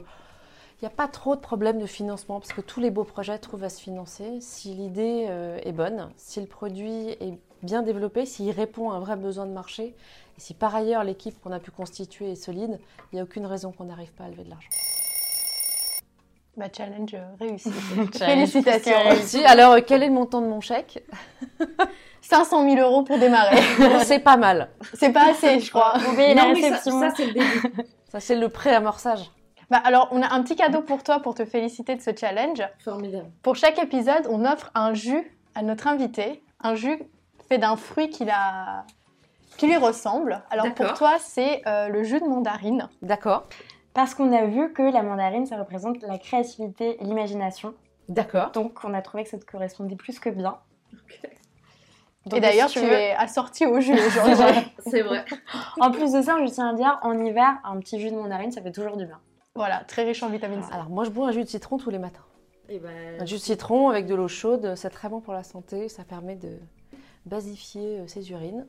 n'y 0.82 0.86
a 0.86 0.90
pas 0.90 1.08
trop 1.08 1.34
de 1.34 1.40
problèmes 1.40 1.80
de 1.80 1.86
financement 1.86 2.38
parce 2.38 2.52
que 2.52 2.60
tous 2.60 2.80
les 2.80 2.90
beaux 2.90 3.04
projets 3.04 3.38
trouvent 3.38 3.64
à 3.64 3.68
se 3.68 3.80
financer 3.80 4.40
si 4.40 4.74
l'idée 4.74 5.28
est 5.62 5.72
bonne, 5.72 6.10
si 6.16 6.40
le 6.40 6.46
produit 6.46 7.08
est 7.08 7.38
bien 7.62 7.82
développé, 7.82 8.26
s'il 8.26 8.50
répond 8.50 8.90
à 8.90 8.96
un 8.96 9.00
vrai 9.00 9.16
besoin 9.16 9.46
de 9.46 9.52
marché 9.52 9.94
et 10.36 10.40
si 10.40 10.54
par 10.54 10.74
ailleurs 10.74 11.04
l'équipe 11.04 11.40
qu'on 11.40 11.52
a 11.52 11.60
pu 11.60 11.70
constituer 11.70 12.32
est 12.32 12.36
solide, 12.36 12.78
il 13.12 13.16
n'y 13.16 13.20
a 13.20 13.24
aucune 13.24 13.46
raison 13.46 13.72
qu'on 13.72 13.84
n'arrive 13.84 14.12
pas 14.12 14.24
à 14.24 14.28
lever 14.28 14.44
de 14.44 14.50
l'argent. 14.50 14.70
Bah, 16.56 16.66
challenge 16.74 17.16
réussi. 17.40 17.70
Félicitations. 18.12 18.96
Alors, 19.46 19.76
quel 19.84 20.04
est 20.04 20.06
le 20.06 20.12
montant 20.12 20.40
de 20.40 20.46
mon 20.46 20.60
chèque? 20.60 21.04
500 22.20 22.70
000 22.70 22.80
euros 22.80 23.02
pour 23.02 23.18
démarrer. 23.18 23.60
c'est 24.04 24.20
pas 24.20 24.36
mal. 24.36 24.70
C'est 24.94 25.12
pas 25.12 25.30
assez, 25.30 25.60
je 25.60 25.70
crois. 25.70 25.94
Vous 25.98 26.16
la 26.16 26.44
réception. 26.44 27.00
Ça, 27.00 27.10
c'est 27.14 27.26
le 27.26 27.32
début. 27.32 27.62
ça, 28.08 28.20
c'est 28.20 28.36
le 28.36 28.48
pré-amorçage. 28.48 29.30
Bah 29.70 29.80
alors, 29.84 30.08
on 30.10 30.22
a 30.22 30.32
un 30.32 30.42
petit 30.42 30.56
cadeau 30.56 30.80
pour 30.80 31.02
toi 31.02 31.20
pour 31.20 31.34
te 31.34 31.44
féliciter 31.44 31.96
de 31.96 32.00
ce 32.00 32.10
challenge. 32.18 32.62
Formidable. 32.78 33.30
Pour 33.42 33.56
chaque 33.56 33.78
épisode, 33.82 34.26
on 34.30 34.44
offre 34.44 34.70
un 34.74 34.94
jus 34.94 35.36
à 35.54 35.62
notre 35.62 35.86
invité, 35.86 36.42
un 36.60 36.74
jus 36.74 36.98
fait 37.48 37.58
d'un 37.58 37.76
fruit 37.76 38.08
qui, 38.10 38.24
a... 38.30 38.84
qui 39.56 39.66
lui 39.66 39.76
ressemble. 39.76 40.42
Alors 40.50 40.72
pour 40.74 40.94
toi, 40.94 41.16
c'est 41.20 41.62
euh, 41.66 41.88
le 41.88 42.02
jus 42.02 42.20
de 42.20 42.26
mandarine. 42.26 42.88
D'accord. 43.02 43.46
Parce 43.92 44.14
qu'on 44.14 44.32
a 44.32 44.44
vu 44.46 44.72
que 44.72 44.82
la 44.82 45.02
mandarine, 45.02 45.46
ça 45.46 45.56
représente 45.56 46.02
la 46.02 46.18
créativité 46.18 47.00
et 47.00 47.04
l'imagination. 47.04 47.74
D'accord. 48.08 48.50
Donc 48.52 48.80
on 48.84 48.92
a 48.92 49.02
trouvé 49.02 49.24
que 49.24 49.30
ça 49.30 49.38
te 49.38 49.44
correspondait 49.44 49.96
plus 49.96 50.18
que 50.18 50.30
bien. 50.30 50.56
Ok 50.92 51.30
et 52.32 52.40
d'ailleurs, 52.40 52.70
tu, 52.70 52.78
es 52.78 53.12
assorti 53.12 53.66
au 53.66 53.80
jus 53.80 53.92
aujourd'hui. 54.16 54.72
c'est 54.78 55.02
vrai. 55.02 55.24
en 55.80 55.90
plus 55.90 56.12
de 56.12 56.22
ça, 56.22 56.36
je 56.44 56.50
tiens 56.50 56.70
à 56.70 56.74
dire, 56.74 56.98
en 57.02 57.18
hiver, 57.18 57.58
un 57.64 57.78
petit 57.80 58.00
jus 58.00 58.10
de 58.10 58.16
mandarine, 58.16 58.50
ça 58.50 58.62
fait 58.62 58.72
toujours 58.72 58.96
du 58.96 59.04
bien. 59.04 59.18
Voilà, 59.54 59.84
très 59.86 60.04
riche 60.04 60.22
en 60.22 60.28
vitamine 60.28 60.62
C. 60.62 60.68
Alors 60.72 60.88
moi, 60.88 61.04
je 61.04 61.10
bois 61.10 61.28
un 61.28 61.32
jus 61.32 61.44
de 61.44 61.48
citron 61.48 61.76
tous 61.76 61.90
les 61.90 61.98
matins. 61.98 62.24
Et 62.68 62.76
eh 62.76 62.78
ben... 62.78 63.20
Un 63.20 63.26
jus 63.26 63.36
de 63.36 63.40
citron 63.40 63.90
avec 63.90 64.06
de 64.06 64.14
l'eau 64.14 64.28
chaude, 64.28 64.74
c'est 64.74 64.90
très 64.90 65.08
bon 65.08 65.20
pour 65.20 65.34
la 65.34 65.42
santé. 65.42 65.88
Ça 65.88 66.02
permet 66.02 66.34
de 66.34 66.58
basifier 67.26 68.00
euh, 68.00 68.06
ses 68.06 68.30
urines. 68.30 68.66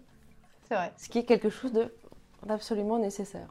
C'est 0.68 0.76
vrai. 0.76 0.92
Ce 0.98 1.10
qui 1.10 1.20
est 1.20 1.24
quelque 1.24 1.50
chose 1.50 1.72
d'absolument 2.46 2.98
nécessaire. 2.98 3.48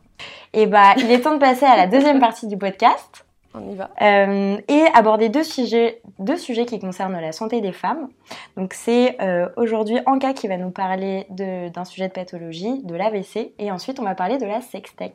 Et 0.52 0.62
eh 0.62 0.66
bah, 0.66 0.94
il 0.96 1.10
est 1.10 1.20
temps 1.20 1.34
de 1.34 1.38
passer 1.38 1.66
à 1.66 1.76
la 1.76 1.86
deuxième 1.86 2.20
partie 2.20 2.46
du 2.46 2.56
podcast. 2.56 3.24
on 3.54 3.70
y 3.70 3.74
va. 3.74 3.90
Euh, 4.02 4.56
et 4.68 4.84
aborder 4.94 5.28
deux 5.28 5.42
sujets, 5.42 6.00
deux 6.20 6.36
sujets 6.36 6.64
qui 6.64 6.78
concernent 6.78 7.20
la 7.20 7.32
santé 7.32 7.60
des 7.60 7.72
femmes. 7.72 8.08
Donc 8.56 8.72
c'est 8.72 9.20
euh, 9.20 9.48
aujourd'hui 9.56 9.98
Anka 10.06 10.32
qui 10.32 10.46
va 10.46 10.56
nous 10.56 10.70
parler 10.70 11.26
d'un 11.30 11.84
sujet 11.84 12.08
de 12.08 12.12
pathologie, 12.12 12.82
de 12.84 12.94
l'AVC, 12.94 13.52
et 13.58 13.72
ensuite 13.72 13.98
on 13.98 14.04
va 14.04 14.14
parler 14.14 14.38
de 14.38 14.46
la 14.46 14.60
sextech. 14.60 15.14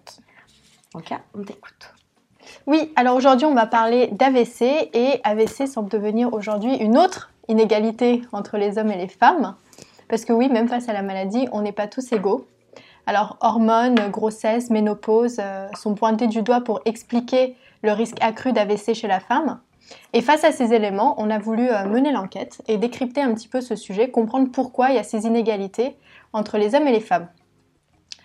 Anka, 0.94 1.22
on 1.34 1.44
t'écoute. 1.44 1.94
Oui, 2.68 2.92
alors 2.96 3.16
aujourd'hui 3.16 3.46
on 3.46 3.56
va 3.56 3.66
parler 3.66 4.08
d'AVC 4.08 4.90
et 4.94 5.22
AVC 5.24 5.68
semble 5.68 5.90
devenir 5.90 6.34
aujourd'hui 6.34 6.76
une 6.76 6.98
autre 6.98 7.32
inégalité 7.48 8.22
entre 8.32 8.58
les 8.58 8.78
hommes 8.78 8.92
et 8.92 8.98
les 8.98 9.08
femmes. 9.08 9.56
Parce 10.10 10.26
que 10.26 10.34
oui, 10.34 10.50
même 10.50 10.68
face 10.68 10.90
à 10.90 10.94
la 10.94 11.04
maladie, 11.04 11.48
on 11.52 11.62
n'est 11.62 11.72
pas 11.72 11.88
tous 11.88 12.12
égaux. 12.12 12.48
Alors 13.06 13.38
hormones, 13.42 14.10
grossesse, 14.10 14.70
ménopause 14.70 15.38
euh, 15.40 15.68
sont 15.76 15.96
pointés 15.96 16.28
du 16.28 16.42
doigt 16.42 16.62
pour 16.62 16.82
expliquer 16.86 17.56
le 17.84 17.94
risque 17.94 18.18
accru 18.20 18.52
d'AVC 18.52 18.94
chez 18.94 19.08
la 19.08 19.20
femme. 19.20 19.60
Et 20.14 20.22
face 20.22 20.44
à 20.44 20.52
ces 20.52 20.74
éléments, 20.74 21.16
on 21.18 21.30
a 21.30 21.40
voulu 21.40 21.70
euh, 21.70 21.86
mener 21.88 22.12
l'enquête 22.12 22.62
et 22.68 22.78
décrypter 22.78 23.22
un 23.22 23.34
petit 23.34 23.48
peu 23.48 23.62
ce 23.62 23.76
sujet, 23.76 24.10
comprendre 24.10 24.52
pourquoi 24.52 24.90
il 24.90 24.96
y 24.96 25.00
a 25.00 25.04
ces 25.04 25.26
inégalités 25.26 25.96
entre 26.34 26.58
les 26.58 26.76
hommes 26.76 26.88
et 26.88 26.92
les 26.92 27.00
femmes. 27.00 27.28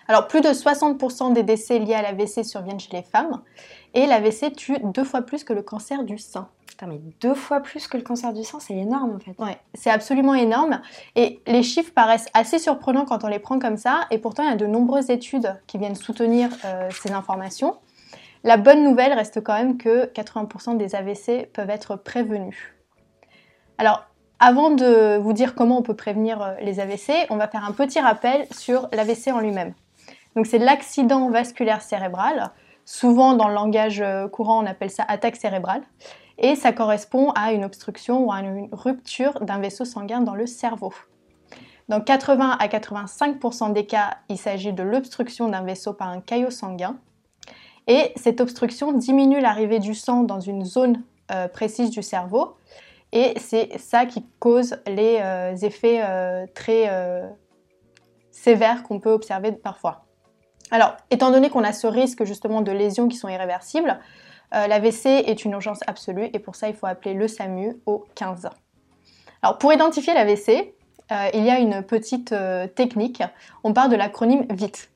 Alors 0.07 0.27
plus 0.27 0.41
de 0.41 0.49
60% 0.49 1.33
des 1.33 1.43
décès 1.43 1.79
liés 1.79 1.95
à 1.95 2.01
l'AVC 2.01 2.43
surviennent 2.43 2.79
chez 2.79 2.93
les 2.93 3.01
femmes 3.01 3.41
et 3.95 4.05
l'AVC 4.05 4.53
tue 4.55 4.77
deux 4.83 5.03
fois 5.03 5.21
plus 5.21 5.43
que 5.43 5.53
le 5.53 5.63
cancer 5.63 6.03
du 6.03 6.17
sein. 6.17 6.47
Putain, 6.75 6.87
mais 6.87 6.99
deux 7.21 7.35
fois 7.35 7.61
plus 7.61 7.87
que 7.87 7.95
le 7.95 8.03
cancer 8.03 8.33
du 8.33 8.43
sein, 8.43 8.59
c'est 8.59 8.73
énorme 8.73 9.15
en 9.15 9.19
fait. 9.19 9.33
Ouais, 9.41 9.57
c'est 9.75 9.89
absolument 9.89 10.33
énorme. 10.33 10.81
Et 11.15 11.39
les 11.47 11.63
chiffres 11.63 11.93
paraissent 11.95 12.27
assez 12.33 12.59
surprenants 12.59 13.05
quand 13.05 13.23
on 13.23 13.29
les 13.29 13.39
prend 13.39 13.59
comme 13.59 13.77
ça. 13.77 14.01
Et 14.11 14.17
pourtant, 14.17 14.43
il 14.43 14.49
y 14.49 14.51
a 14.51 14.57
de 14.57 14.65
nombreuses 14.65 15.09
études 15.09 15.57
qui 15.67 15.77
viennent 15.77 15.95
soutenir 15.95 16.49
euh, 16.65 16.89
ces 16.91 17.13
informations. 17.13 17.77
La 18.43 18.57
bonne 18.57 18.83
nouvelle 18.83 19.13
reste 19.13 19.41
quand 19.41 19.53
même 19.53 19.77
que 19.77 20.07
80% 20.07 20.75
des 20.75 20.95
AVC 20.95 21.49
peuvent 21.53 21.69
être 21.69 21.95
prévenus. 21.95 22.75
Alors, 23.77 24.03
avant 24.41 24.69
de 24.69 25.15
vous 25.15 25.31
dire 25.31 25.55
comment 25.55 25.77
on 25.77 25.81
peut 25.81 25.95
prévenir 25.95 26.41
euh, 26.41 26.55
les 26.59 26.81
AVC, 26.81 27.27
on 27.29 27.37
va 27.37 27.47
faire 27.47 27.63
un 27.63 27.71
petit 27.71 28.01
rappel 28.01 28.47
sur 28.51 28.89
l'AVC 28.91 29.29
en 29.29 29.39
lui-même. 29.39 29.73
Donc, 30.35 30.45
c'est 30.45 30.57
l'accident 30.57 31.29
vasculaire 31.29 31.81
cérébral. 31.81 32.51
Souvent, 32.83 33.33
dans 33.33 33.47
le 33.47 33.53
langage 33.53 34.01
euh, 34.01 34.27
courant, 34.27 34.61
on 34.61 34.65
appelle 34.65 34.89
ça 34.89 35.05
attaque 35.07 35.37
cérébrale 35.37 35.81
et 36.37 36.55
ça 36.55 36.73
correspond 36.73 37.31
à 37.31 37.53
une 37.53 37.63
obstruction 37.63 38.25
ou 38.25 38.31
à 38.31 38.39
une 38.39 38.69
rupture 38.71 39.39
d'un 39.41 39.59
vaisseau 39.59 39.85
sanguin 39.85 40.21
dans 40.21 40.35
le 40.35 40.47
cerveau. 40.47 40.93
Dans 41.87 42.01
80 42.01 42.57
à 42.59 42.67
85% 42.67 43.71
des 43.71 43.85
cas, 43.85 44.17
il 44.29 44.37
s'agit 44.37 44.73
de 44.73 44.83
l'obstruction 44.83 45.49
d'un 45.49 45.61
vaisseau 45.61 45.93
par 45.93 46.09
un 46.09 46.19
caillot 46.19 46.49
sanguin. 46.49 46.97
Et 47.87 48.11
cette 48.15 48.41
obstruction 48.41 48.91
diminue 48.91 49.39
l'arrivée 49.39 49.79
du 49.79 49.93
sang 49.93 50.23
dans 50.23 50.39
une 50.39 50.65
zone 50.65 51.03
euh, 51.31 51.47
précise 51.47 51.91
du 51.91 52.01
cerveau. 52.01 52.55
Et 53.11 53.33
c'est 53.37 53.77
ça 53.77 54.07
qui 54.07 54.25
cause 54.39 54.77
les 54.87 55.19
euh, 55.21 55.55
effets 55.57 56.01
euh, 56.03 56.47
très 56.55 56.91
sévères 58.31 58.83
qu'on 58.83 58.99
peut 58.99 59.11
observer 59.11 59.51
parfois. 59.51 60.05
Alors, 60.71 60.97
étant 61.11 61.29
donné 61.29 61.51
qu'on 61.51 61.63
a 61.63 61.71
ce 61.71 61.85
risque 61.85 62.23
justement 62.23 62.61
de 62.61 62.71
lésions 62.71 63.07
qui 63.07 63.15
sont 63.15 63.29
irréversibles, 63.29 63.99
euh, 64.53 64.67
L'AVC 64.67 65.05
est 65.05 65.45
une 65.45 65.53
urgence 65.53 65.79
absolue 65.87 66.29
et 66.33 66.39
pour 66.39 66.55
ça, 66.55 66.67
il 66.69 66.75
faut 66.75 66.85
appeler 66.85 67.13
le 67.13 67.27
SAMU 67.27 67.77
au 67.85 68.05
15. 68.15 68.49
Alors, 69.41 69.57
pour 69.57 69.73
identifier 69.73 70.13
l'AVC, 70.13 70.73
euh, 71.11 71.29
il 71.33 71.43
y 71.43 71.49
a 71.49 71.59
une 71.59 71.83
petite 71.83 72.31
euh, 72.31 72.67
technique. 72.67 73.23
On 73.63 73.73
parle 73.73 73.91
de 73.91 73.95
l'acronyme 73.95 74.45
VIT. 74.49 74.89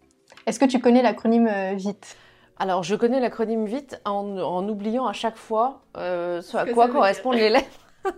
Est-ce 0.45 0.59
que 0.59 0.65
tu 0.65 0.79
connais 0.79 1.01
l'acronyme 1.01 1.49
VIT 1.75 2.15
alors, 2.61 2.83
je 2.83 2.93
connais 2.93 3.21
l'acronyme 3.21 3.65
VIT 3.65 3.95
en, 4.03 4.67
oubliant 4.67 5.07
à 5.07 5.13
chaque 5.13 5.37
fois 5.37 5.79
ce 5.95 6.57
à 6.57 6.65
quoi 6.65 6.89
correspondent 6.89 7.35
les 7.35 7.49
lettres. 7.49 7.87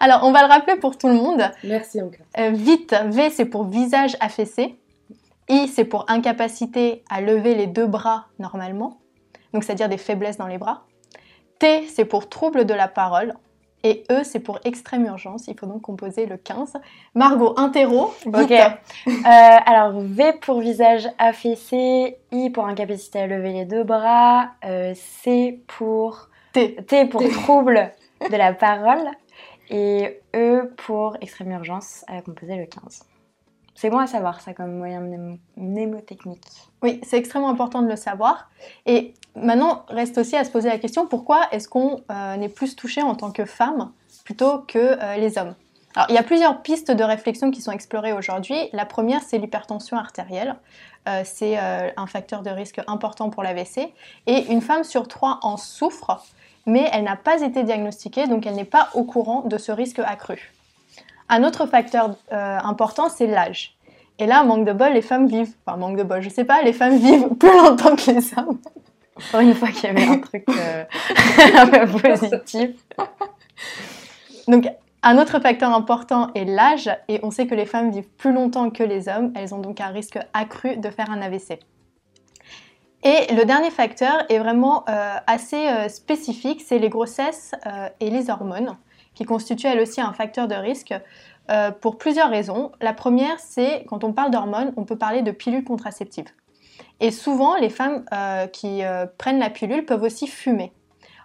Alors, 0.00 0.24
on 0.24 0.32
va 0.32 0.42
le 0.42 0.48
rappeler 0.52 0.76
pour 0.76 0.98
tout 0.98 1.08
le 1.08 1.14
monde. 1.14 1.40
Merci 1.64 2.02
encore. 2.02 2.26
VIT, 2.36 2.88
V, 3.06 3.30
c'est 3.30 3.46
pour 3.46 3.64
visage 3.64 4.18
affaissé. 4.20 4.78
I, 5.48 5.66
c'est 5.66 5.86
pour 5.86 6.04
incapacité 6.10 7.04
à 7.08 7.22
lever 7.22 7.54
les 7.54 7.66
deux 7.66 7.86
bras 7.86 8.26
normalement 8.38 9.01
donc 9.52 9.64
c'est-à-dire 9.64 9.88
des 9.88 9.98
faiblesses 9.98 10.38
dans 10.38 10.46
les 10.46 10.58
bras. 10.58 10.84
T, 11.58 11.86
c'est 11.88 12.04
pour 12.04 12.28
trouble 12.28 12.64
de 12.64 12.74
la 12.74 12.88
parole. 12.88 13.34
Et 13.84 14.04
E, 14.10 14.22
c'est 14.22 14.38
pour 14.38 14.60
extrême 14.64 15.04
urgence. 15.06 15.48
Il 15.48 15.58
faut 15.58 15.66
donc 15.66 15.82
composer 15.82 16.26
le 16.26 16.36
15. 16.36 16.74
Margot, 17.14 17.54
interro, 17.56 18.14
Ok. 18.26 18.52
Euh, 18.52 19.20
alors, 19.26 19.92
V 20.00 20.34
pour 20.40 20.60
visage 20.60 21.08
affaissé, 21.18 22.16
I 22.30 22.50
pour 22.50 22.66
incapacité 22.66 23.20
à 23.20 23.26
lever 23.26 23.52
les 23.52 23.64
deux 23.64 23.82
bras, 23.82 24.50
euh, 24.64 24.92
C 24.94 25.60
pour... 25.66 26.28
T. 26.52 26.76
T 26.86 27.06
pour 27.06 27.22
trouble 27.28 27.90
de 28.30 28.36
la 28.36 28.52
parole, 28.52 29.10
et 29.70 30.20
E 30.36 30.70
pour 30.76 31.16
extrême 31.20 31.50
urgence 31.50 32.04
à 32.06 32.20
composer 32.20 32.56
le 32.56 32.66
15. 32.66 33.04
C'est 33.82 33.90
bon 33.90 33.98
à 33.98 34.06
savoir 34.06 34.40
ça 34.40 34.54
comme 34.54 34.76
moyen 34.76 35.02
mnémotechnique. 35.56 36.46
Oui, 36.82 37.00
c'est 37.02 37.16
extrêmement 37.16 37.48
important 37.48 37.82
de 37.82 37.88
le 37.88 37.96
savoir. 37.96 38.48
Et 38.86 39.12
maintenant, 39.34 39.84
reste 39.88 40.18
aussi 40.18 40.36
à 40.36 40.44
se 40.44 40.50
poser 40.50 40.68
la 40.68 40.78
question 40.78 41.08
pourquoi 41.08 41.48
est-ce 41.50 41.68
qu'on 41.68 42.00
euh, 42.08 42.40
est 42.40 42.48
plus 42.48 42.76
touché 42.76 43.02
en 43.02 43.16
tant 43.16 43.32
que 43.32 43.44
femme 43.44 43.90
plutôt 44.24 44.60
que 44.60 44.78
euh, 44.78 45.16
les 45.16 45.36
hommes? 45.36 45.56
Alors, 45.96 46.06
il 46.10 46.14
y 46.14 46.18
a 46.18 46.22
plusieurs 46.22 46.62
pistes 46.62 46.92
de 46.92 47.02
réflexion 47.02 47.50
qui 47.50 47.60
sont 47.60 47.72
explorées 47.72 48.12
aujourd'hui. 48.12 48.56
La 48.72 48.86
première, 48.86 49.20
c'est 49.20 49.38
l'hypertension 49.38 49.96
artérielle. 49.96 50.54
Euh, 51.08 51.22
c'est 51.24 51.58
un 51.58 52.06
facteur 52.06 52.42
de 52.42 52.50
risque 52.50 52.80
important 52.86 53.30
pour 53.30 53.42
l'AVC. 53.42 53.92
Et 54.28 54.46
une 54.52 54.60
femme 54.60 54.84
sur 54.84 55.08
trois 55.08 55.40
en 55.42 55.56
souffre, 55.56 56.24
mais 56.66 56.88
elle 56.92 57.02
n'a 57.02 57.16
pas 57.16 57.42
été 57.42 57.64
diagnostiquée, 57.64 58.28
donc 58.28 58.46
elle 58.46 58.54
n'est 58.54 58.64
pas 58.64 58.90
au 58.94 59.02
courant 59.02 59.40
de 59.40 59.58
ce 59.58 59.72
risque 59.72 59.98
accru. 59.98 60.52
Un 61.28 61.44
autre 61.44 61.66
facteur 61.66 62.16
euh, 62.32 62.58
important, 62.62 63.08
c'est 63.08 63.26
l'âge. 63.26 63.76
Et 64.18 64.26
là, 64.26 64.44
manque 64.44 64.66
de 64.66 64.72
bol, 64.72 64.92
les 64.92 65.02
femmes 65.02 65.26
vivent, 65.26 65.54
enfin 65.64 65.76
manque 65.78 65.96
de 65.96 66.02
bol, 66.02 66.20
je 66.20 66.28
sais 66.28 66.44
pas, 66.44 66.62
les 66.62 66.72
femmes 66.72 66.96
vivent 66.96 67.28
plus 67.40 67.56
longtemps 67.56 67.96
que 67.96 68.10
les 68.10 68.38
hommes. 68.38 68.58
Pour 69.30 69.40
une 69.40 69.54
fois 69.54 69.68
qu'il 69.68 69.84
y 69.84 69.86
avait 69.88 70.06
un 70.06 70.18
truc 70.18 70.44
euh, 70.48 70.84
un 71.56 71.66
peu 71.66 71.86
positif. 72.00 72.70
Donc, 74.48 74.68
un 75.02 75.18
autre 75.18 75.40
facteur 75.40 75.72
important 75.72 76.30
est 76.34 76.44
l'âge, 76.44 76.90
et 77.08 77.20
on 77.22 77.30
sait 77.30 77.46
que 77.46 77.54
les 77.54 77.66
femmes 77.66 77.90
vivent 77.90 78.08
plus 78.16 78.32
longtemps 78.32 78.70
que 78.70 78.82
les 78.82 79.08
hommes, 79.08 79.32
elles 79.34 79.54
ont 79.54 79.58
donc 79.58 79.80
un 79.80 79.88
risque 79.88 80.18
accru 80.32 80.76
de 80.76 80.90
faire 80.90 81.10
un 81.10 81.20
AVC. 81.20 81.58
Et 83.04 83.34
le 83.34 83.44
dernier 83.44 83.70
facteur 83.70 84.24
est 84.28 84.38
vraiment 84.38 84.84
euh, 84.88 85.16
assez 85.26 85.88
spécifique, 85.88 86.62
c'est 86.64 86.78
les 86.78 86.88
grossesses 86.88 87.52
et 87.98 88.10
les 88.10 88.30
hormones 88.30 88.76
qui 89.14 89.24
constitue 89.24 89.66
elle 89.66 89.80
aussi 89.80 90.00
un 90.00 90.12
facteur 90.12 90.48
de 90.48 90.54
risque 90.54 90.94
euh, 91.50 91.70
pour 91.70 91.98
plusieurs 91.98 92.30
raisons. 92.30 92.72
La 92.80 92.92
première, 92.92 93.38
c'est 93.40 93.84
quand 93.88 94.04
on 94.04 94.12
parle 94.12 94.30
d'hormones, 94.30 94.72
on 94.76 94.84
peut 94.84 94.96
parler 94.96 95.22
de 95.22 95.32
pilules 95.32 95.64
contraceptives. 95.64 96.30
Et 97.00 97.10
souvent, 97.10 97.56
les 97.56 97.68
femmes 97.68 98.04
euh, 98.12 98.46
qui 98.46 98.84
euh, 98.84 99.06
prennent 99.18 99.40
la 99.40 99.50
pilule 99.50 99.84
peuvent 99.84 100.02
aussi 100.02 100.28
fumer. 100.28 100.72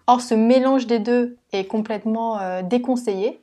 Or, 0.08 0.21
ce 0.21 0.34
mélange 0.34 0.88
des 0.88 1.00
deux 1.00 1.38
est 1.52 1.65
complètement 1.65 2.39
déconseillé 2.62 3.41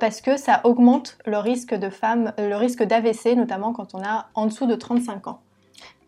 parce 0.00 0.20
que 0.20 0.36
ça 0.36 0.60
augmente 0.64 1.16
le 1.26 1.38
risque 1.38 1.74
de 1.74 1.90
femmes, 1.90 2.32
le 2.38 2.56
risque 2.56 2.82
d'AVC, 2.82 3.36
notamment 3.36 3.72
quand 3.72 3.94
on 3.94 4.02
a 4.02 4.26
en 4.34 4.46
dessous 4.46 4.66
de 4.66 4.74
35 4.74 5.28
ans. 5.28 5.42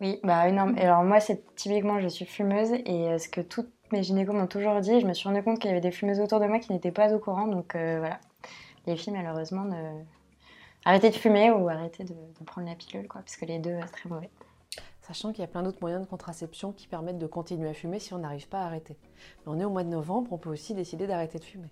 Oui, 0.01 0.19
bah 0.25 0.49
énorme. 0.49 0.75
Alors 0.79 1.05
moi, 1.05 1.19
typiquement, 1.55 2.01
je 2.01 2.09
suis 2.09 2.25
fumeuse 2.25 2.73
et 2.73 3.17
ce 3.21 3.29
que 3.29 3.41
tout 3.41 3.67
mes 3.95 4.03
gynécos 4.03 4.35
m'ont 4.35 4.47
toujours 4.47 4.81
dit. 4.81 5.01
Je 5.01 5.07
me 5.07 5.15
suis 5.15 5.29
rendu 5.29 5.43
compte 5.43 5.59
qu'il 5.59 5.69
y 5.69 5.71
avait 5.71 5.81
des 5.81 5.91
fumeuses 5.91 6.21
autour 6.21 6.41
de 6.41 6.47
moi 6.47 6.59
qui 6.59 6.73
n'étaient 6.73 6.91
pas 6.91 7.15
au 7.15 7.19
courant. 7.19 7.47
Donc 7.47 7.75
euh, 7.75 7.99
voilà, 7.99 8.19
les 8.87 8.97
filles 8.97 9.13
malheureusement, 9.13 9.65
ne... 9.65 10.03
arrêtez 10.85 11.11
de 11.11 11.15
fumer 11.15 11.51
ou 11.51 11.69
arrêtez 11.69 12.05
de, 12.05 12.15
prendre 12.45 12.69
la 12.69 12.75
pilule, 12.75 13.09
quoi, 13.09 13.21
parce 13.21 13.37
que 13.37 13.45
les 13.45 13.59
deux, 13.59 13.79
c'est 13.83 13.93
très 13.93 14.09
mauvais. 14.09 14.31
Sachant 15.03 15.33
qu'il 15.33 15.41
y 15.41 15.45
a 15.45 15.49
plein 15.49 15.63
d'autres 15.63 15.79
moyens 15.81 16.03
de 16.03 16.09
contraception 16.09 16.73
qui 16.73 16.87
permettent 16.89 17.19
de 17.19 17.27
continuer 17.27 17.69
à 17.69 17.75
fumer 17.75 17.99
si 17.99 18.15
on 18.15 18.19
n'arrive 18.19 18.49
pas 18.49 18.61
à 18.61 18.67
arrêter. 18.67 18.97
Mais 19.47 19.53
on 19.55 19.61
est 19.61 19.65
au 19.65 19.71
mois 19.71 19.85
de 19.85 19.91
novembre, 19.91 20.33
on 20.33 20.39
peut 20.39 20.51
aussi 20.51 20.75
décider 20.75 21.07
d'arrêter 21.07 21.39
de 21.39 21.45
fumer. 21.45 21.69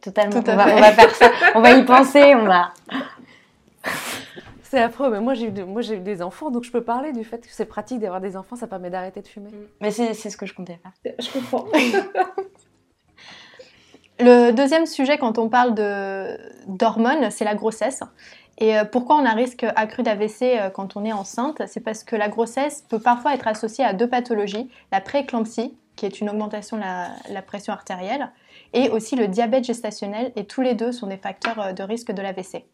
Totalement. 0.00 0.38
on, 0.38 0.42
va, 0.42 0.74
on, 0.74 0.80
va, 0.80 0.92
faire 0.92 1.14
ça. 1.14 1.30
On 1.54 1.60
va 1.60 1.72
y 1.72 1.84
penser. 1.84 2.34
On 2.34 2.46
va. 2.46 2.72
C'est 4.72 4.80
affreux, 4.80 5.10
mais 5.10 5.20
moi 5.20 5.34
j'ai 5.34 5.48
eu, 5.48 5.64
moi, 5.66 5.82
j'ai 5.82 5.96
eu 5.96 6.00
des 6.00 6.22
enfants, 6.22 6.50
donc 6.50 6.64
je 6.64 6.72
peux 6.72 6.80
parler 6.80 7.12
du 7.12 7.24
fait 7.24 7.46
que 7.46 7.52
c'est 7.52 7.66
pratique 7.66 7.98
d'avoir 7.98 8.22
des 8.22 8.38
enfants, 8.38 8.56
ça 8.56 8.66
permet 8.66 8.88
d'arrêter 8.88 9.20
de 9.20 9.28
fumer. 9.28 9.50
Mm. 9.50 9.66
Mais 9.82 9.90
c'est, 9.90 10.14
ce 10.14 10.34
que 10.34 10.46
je 10.46 10.54
comptais 10.54 10.78
faire. 10.82 10.92
Je 11.18 11.30
comprends. 11.30 11.66
Le 14.18 14.50
deuxième 14.52 14.86
sujet 14.86 15.18
quand 15.18 15.36
on 15.36 15.50
parle 15.50 15.74
de, 15.74 16.38
d'hormones, 16.68 17.30
c'est 17.30 17.44
la 17.44 17.54
grossesse. 17.54 18.02
Et 18.56 18.78
euh, 18.78 18.86
pourquoi 18.86 19.16
on 19.16 19.26
a 19.26 19.32
un 19.32 19.34
risque 19.34 19.66
accru 19.76 20.04
d'AVC 20.04 20.42
euh, 20.42 20.70
quand 20.70 20.96
on 20.96 21.04
est 21.04 21.12
enceinte? 21.12 21.60
C'est 21.66 21.80
parce 21.80 22.02
que 22.02 22.16
la 22.16 22.30
grossesse 22.30 22.82
peut 22.88 22.98
parfois 22.98 23.34
être 23.34 23.48
associée 23.48 23.84
à 23.84 23.92
deux 23.92 24.08
pathologies, 24.08 24.70
la 24.90 25.02
prééclampsie, 25.02 25.76
qui 25.96 26.06
est 26.06 26.22
une 26.22 26.30
augmentation 26.30 26.78
de 26.78 26.82
la, 26.82 27.08
la, 27.28 27.42
pression 27.42 27.74
artérielle, 27.74 28.32
et 28.72 28.88
aussi 28.88 29.16
le 29.16 29.28
diabète 29.28 29.64
gestationnel, 29.64 30.32
et 30.34 30.46
tous 30.46 30.62
les 30.62 30.72
deux 30.72 30.92
sont 30.92 31.08
des 31.08 31.18
facteurs 31.18 31.60
euh, 31.60 31.72
de 31.72 31.82
risque 31.82 32.10
de 32.10 32.22
l'AVC. 32.22 32.64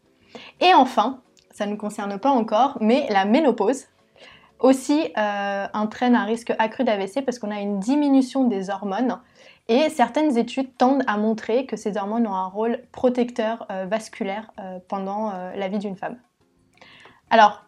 Et 0.61 0.73
enfin, 0.73 1.19
ça 1.59 1.65
ne 1.65 1.71
nous 1.71 1.77
concerne 1.77 2.17
pas 2.17 2.29
encore, 2.29 2.77
mais 2.79 3.05
la 3.09 3.25
ménopause. 3.25 3.87
aussi 4.59 5.11
euh, 5.17 5.67
entraîne 5.73 6.15
un 6.15 6.23
risque 6.23 6.53
accru 6.57 6.85
d'AVC 6.85 7.23
parce 7.25 7.37
qu'on 7.37 7.51
a 7.51 7.59
une 7.59 7.79
diminution 7.79 8.45
des 8.45 8.69
hormones 8.69 9.19
et 9.67 9.89
certaines 9.89 10.37
études 10.37 10.75
tendent 10.77 11.03
à 11.05 11.17
montrer 11.17 11.65
que 11.65 11.75
ces 11.75 11.97
hormones 11.97 12.27
ont 12.27 12.33
un 12.33 12.47
rôle 12.47 12.79
protecteur 12.93 13.65
euh, 13.71 13.85
vasculaire 13.89 14.51
euh, 14.59 14.79
pendant 14.87 15.33
la 15.53 15.67
vie 15.67 15.79
d'une 15.79 15.97
femme. 15.97 16.17
Alors, 17.29 17.65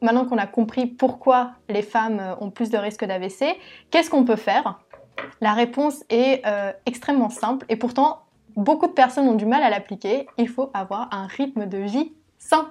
maintenant 0.00 0.24
qu'on 0.26 0.38
a 0.38 0.46
compris 0.48 0.86
pourquoi 0.86 1.52
les 1.68 1.82
femmes 1.82 2.36
ont 2.40 2.50
plus 2.50 2.70
de 2.70 2.78
risques 2.78 3.04
d'AVC, 3.04 3.56
qu'est-ce 3.90 4.10
qu'on 4.10 4.24
peut 4.24 4.36
faire? 4.36 4.80
La 5.40 5.52
réponse 5.52 6.02
est 6.08 6.42
extrêmement 6.86 7.30
simple 7.30 7.66
et 7.68 7.76
pourtant 7.76 8.22
beaucoup 8.56 8.88
de 8.88 8.92
personnes 8.92 9.28
ont 9.28 9.36
du 9.36 9.46
mal 9.46 9.62
à 9.62 9.70
l'appliquer. 9.70 10.26
Il 10.38 10.48
faut 10.48 10.70
avoir 10.74 11.08
un 11.12 11.26
rythme 11.26 11.66
de 11.66 11.78
vie 11.78 12.12
sain. 12.38 12.68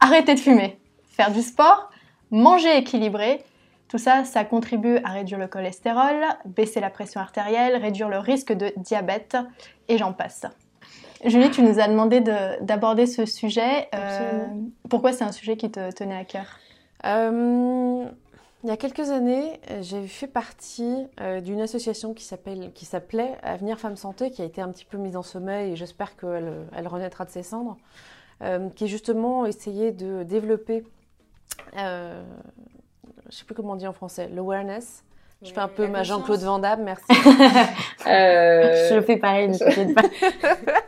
Arrêter 0.00 0.34
de 0.34 0.40
fumer, 0.40 0.78
faire 1.10 1.32
du 1.32 1.42
sport, 1.42 1.90
manger 2.30 2.76
équilibré. 2.76 3.44
Tout 3.88 3.98
ça, 3.98 4.24
ça 4.24 4.44
contribue 4.44 4.98
à 4.98 5.10
réduire 5.10 5.38
le 5.38 5.48
cholestérol, 5.48 6.22
baisser 6.44 6.80
la 6.80 6.90
pression 6.90 7.20
artérielle, 7.20 7.76
réduire 7.76 8.08
le 8.08 8.18
risque 8.18 8.52
de 8.52 8.72
diabète 8.76 9.36
et 9.88 9.98
j'en 9.98 10.12
passe. 10.12 10.46
Julie, 11.24 11.50
tu 11.50 11.62
nous 11.62 11.80
as 11.80 11.88
demandé 11.88 12.20
d'aborder 12.20 13.06
ce 13.06 13.26
sujet. 13.26 13.88
Euh, 13.94 14.46
pourquoi 14.88 15.12
c'est 15.12 15.24
un 15.24 15.32
sujet 15.32 15.56
qui 15.56 15.70
te 15.70 15.90
tenait 15.90 16.16
à 16.16 16.24
cœur? 16.24 16.58
Euh, 17.06 18.04
Il 18.64 18.68
y 18.68 18.72
a 18.72 18.76
quelques 18.76 19.10
années, 19.10 19.60
j'ai 19.80 20.06
fait 20.06 20.26
partie 20.26 21.06
euh, 21.20 21.40
d'une 21.40 21.60
association 21.60 22.12
qui 22.12 22.24
s'appelait 22.24 23.36
Avenir 23.42 23.78
Femmes 23.78 23.96
Santé, 23.96 24.30
qui 24.30 24.42
a 24.42 24.44
été 24.44 24.60
un 24.60 24.68
petit 24.68 24.84
peu 24.84 24.98
mise 24.98 25.16
en 25.16 25.22
sommeil 25.22 25.72
et 25.72 25.76
j'espère 25.76 26.16
qu'elle 26.16 26.66
elle 26.76 26.88
renaîtra 26.88 27.24
de 27.24 27.30
ses 27.30 27.42
cendres, 27.42 27.76
qui 28.76 28.88
justement 28.88 29.46
essayé 29.46 29.90
de 29.90 30.22
développer 30.22 30.84
euh, 31.76 32.22
je 33.28 33.36
sais 33.36 33.44
plus 33.44 33.54
comment 33.54 33.72
on 33.72 33.76
dit 33.76 33.86
en 33.86 33.92
français, 33.92 34.28
l'awareness. 34.28 35.04
Je 35.42 35.52
fais 35.52 35.60
un 35.60 35.68
peu 35.68 35.86
ma 35.86 36.02
Jean-Claude 36.02 36.40
Van 36.40 36.58
Damme, 36.58 36.82
merci. 36.82 37.04
euh... 38.06 38.88
Je 38.90 39.00
fais 39.02 39.16
pareil, 39.18 39.48
ne 39.48 39.56
t'inquiète 39.56 39.94
pas. 39.94 40.02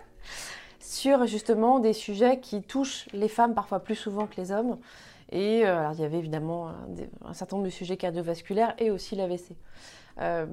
Sur 0.80 1.26
justement 1.26 1.78
des 1.78 1.92
sujets 1.92 2.40
qui 2.40 2.62
touchent 2.62 3.06
les 3.12 3.28
femmes 3.28 3.54
parfois 3.54 3.80
plus 3.80 3.94
souvent 3.94 4.26
que 4.26 4.36
les 4.36 4.50
hommes. 4.50 4.78
Et 5.30 5.64
euh, 5.64 5.78
alors, 5.78 5.92
il 5.92 6.00
y 6.00 6.04
avait 6.04 6.18
évidemment 6.18 6.72
un, 7.24 7.32
certain 7.32 7.56
nombre 7.56 7.66
de 7.66 7.72
sujets 7.72 7.96
cardiovasculaires 7.96 8.74
et 8.78 8.90
aussi 8.90 9.14
l'AVC. 9.14 9.52
Euh, 10.20 10.46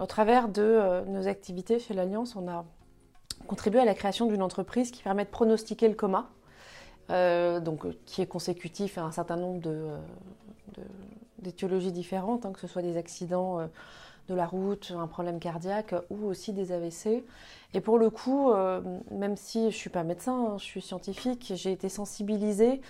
au 0.00 0.06
travers 0.06 0.48
de 0.48 0.62
euh, 0.62 1.04
nos 1.04 1.28
activités 1.28 1.78
chez 1.78 1.94
l'Alliance, 1.94 2.34
on 2.34 2.48
a 2.48 2.64
contribué 3.46 3.80
à 3.80 3.84
la 3.84 3.94
création 3.94 4.26
d'une 4.26 4.42
entreprise 4.42 4.90
qui 4.90 5.02
permet 5.02 5.24
de 5.24 5.30
pronostiquer 5.30 5.88
le 5.88 5.94
coma 5.94 6.28
euh, 7.10 7.60
donc, 7.60 7.86
qui 8.04 8.22
est 8.22 8.26
consécutif 8.26 8.98
à 8.98 9.02
un 9.02 9.12
certain 9.12 9.36
nombre 9.36 9.60
de, 9.60 9.86
d'étiologies 11.38 11.92
différentes, 11.92 12.44
hein, 12.46 12.52
que 12.52 12.60
ce 12.60 12.66
soit 12.66 12.82
des 12.82 12.96
accidents 12.96 13.60
euh, 13.60 13.66
de 14.28 14.34
la 14.34 14.46
route, 14.46 14.92
un 14.96 15.06
problème 15.06 15.38
cardiaque 15.38 15.94
ou 16.10 16.26
aussi 16.26 16.52
des 16.52 16.72
AVC. 16.72 17.24
Et 17.74 17.80
pour 17.80 17.98
le 17.98 18.10
coup, 18.10 18.50
euh, 18.50 18.80
même 19.12 19.36
si 19.36 19.60
je 19.60 19.66
ne 19.66 19.70
suis 19.70 19.90
pas 19.90 20.02
médecin, 20.02 20.32
hein, 20.32 20.58
je 20.58 20.64
suis 20.64 20.82
scientifique, 20.82 21.52
j'ai 21.54 21.70
été 21.70 21.88
sensibilisée 21.88 22.80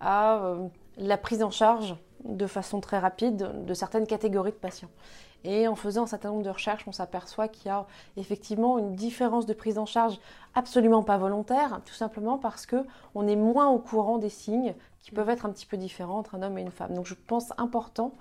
à 0.00 0.54
la 0.98 1.16
prise 1.16 1.42
en 1.42 1.50
charge 1.50 1.96
de 2.24 2.46
façon 2.46 2.80
très 2.80 2.98
rapide 2.98 3.64
de 3.64 3.74
certaines 3.74 4.06
catégories 4.06 4.52
de 4.52 4.56
patients. 4.56 4.90
Et 5.44 5.68
en 5.68 5.76
faisant 5.76 6.04
un 6.04 6.06
certain 6.06 6.30
nombre 6.30 6.42
de 6.42 6.50
recherches, 6.50 6.86
on 6.86 6.92
s'aperçoit 6.92 7.48
qu'il 7.48 7.66
y 7.66 7.70
a 7.70 7.86
effectivement 8.16 8.78
une 8.78 8.94
différence 8.94 9.46
de 9.46 9.52
prise 9.52 9.78
en 9.78 9.86
charge 9.86 10.18
absolument 10.54 11.02
pas 11.02 11.18
volontaire, 11.18 11.80
tout 11.84 11.94
simplement 11.94 12.38
parce 12.38 12.66
que 12.66 12.84
on 13.14 13.28
est 13.28 13.36
moins 13.36 13.68
au 13.68 13.78
courant 13.78 14.18
des 14.18 14.28
signes 14.28 14.74
qui 15.00 15.12
peuvent 15.12 15.30
être 15.30 15.46
un 15.46 15.50
petit 15.50 15.66
peu 15.66 15.76
différents 15.76 16.18
entre 16.18 16.34
un 16.34 16.42
homme 16.42 16.58
et 16.58 16.62
une 16.62 16.72
femme. 16.72 16.94
Donc 16.94 17.06
je 17.06 17.14
pense 17.14 17.52
important 17.58 18.12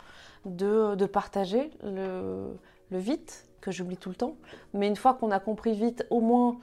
de, 0.46 1.06
partager 1.06 1.72
le, 1.84 2.56
le 2.92 2.98
vite, 3.00 3.48
que 3.62 3.72
j'oublie 3.72 3.98
tout 3.98 4.10
le 4.10 4.16
temps, 4.16 4.36
mais 4.76 4.88
une 4.88 4.96
fois 4.96 5.16
qu'on 5.16 5.32
a 5.32 5.40
compris 5.40 5.74
vite, 5.74 6.06
au 6.12 6.22
moins 6.22 6.60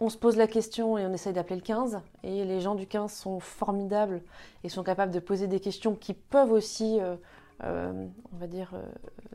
on 0.00 0.08
se 0.08 0.16
pose 0.16 0.36
la 0.36 0.46
question 0.46 0.96
et 0.96 1.04
on 1.04 1.12
essaye 1.12 1.32
d'appeler 1.32 1.56
le 1.56 1.62
15. 1.62 2.00
Et 2.22 2.44
les 2.44 2.60
gens 2.60 2.74
du 2.74 2.86
15 2.86 3.12
sont 3.12 3.40
formidables 3.40 4.22
et 4.64 4.68
sont 4.68 4.82
capables 4.82 5.12
de 5.12 5.18
poser 5.18 5.46
des 5.46 5.60
questions 5.60 5.94
qui 5.94 6.14
peuvent 6.14 6.52
aussi 6.52 7.00
euh, 7.00 7.16
euh, 7.64 8.06
on 8.32 8.36
va 8.36 8.46
dire, 8.46 8.70
euh, 8.74 8.84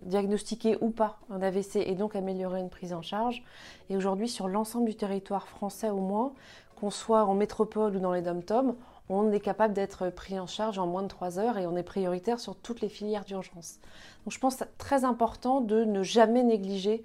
diagnostiquer 0.04 0.78
ou 0.82 0.90
pas 0.90 1.20
un 1.30 1.42
AVC 1.42 1.78
et 1.78 1.96
donc 1.96 2.16
améliorer 2.16 2.60
une 2.60 2.70
prise 2.70 2.94
en 2.94 3.02
charge. 3.02 3.44
Et 3.90 3.98
aujourd'hui, 3.98 4.30
sur 4.30 4.48
l'ensemble 4.48 4.86
du 4.86 4.96
territoire 4.96 5.48
français 5.48 5.90
au 5.90 6.00
moins, 6.00 6.34
qu'on 6.80 6.90
soit 6.90 7.26
en 7.26 7.34
métropole 7.34 7.96
ou 7.96 8.00
dans 8.00 8.14
les 8.14 8.22
dom-toms, 8.22 8.76
on 9.10 9.32
est 9.32 9.42
capable 9.42 9.74
d'être 9.74 10.10
pris 10.10 10.40
en 10.40 10.48
charge 10.48 10.80
en 10.80 10.88
moins 10.88 11.04
de 11.04 11.08
3 11.08 11.38
heures 11.38 11.58
et 11.58 11.68
on 11.68 11.76
est 11.76 11.84
prioritaire 11.84 12.40
sur 12.40 12.56
toutes 12.56 12.80
les 12.80 12.90
filières 12.90 13.26
d'urgence. 13.26 13.80
Donc 14.26 14.32
je 14.32 14.40
pense 14.40 14.56
que 14.56 14.64
très 14.78 15.04
important 15.04 15.60
de 15.60 15.84
ne 15.84 16.02
jamais 16.04 16.44
négliger 16.44 17.04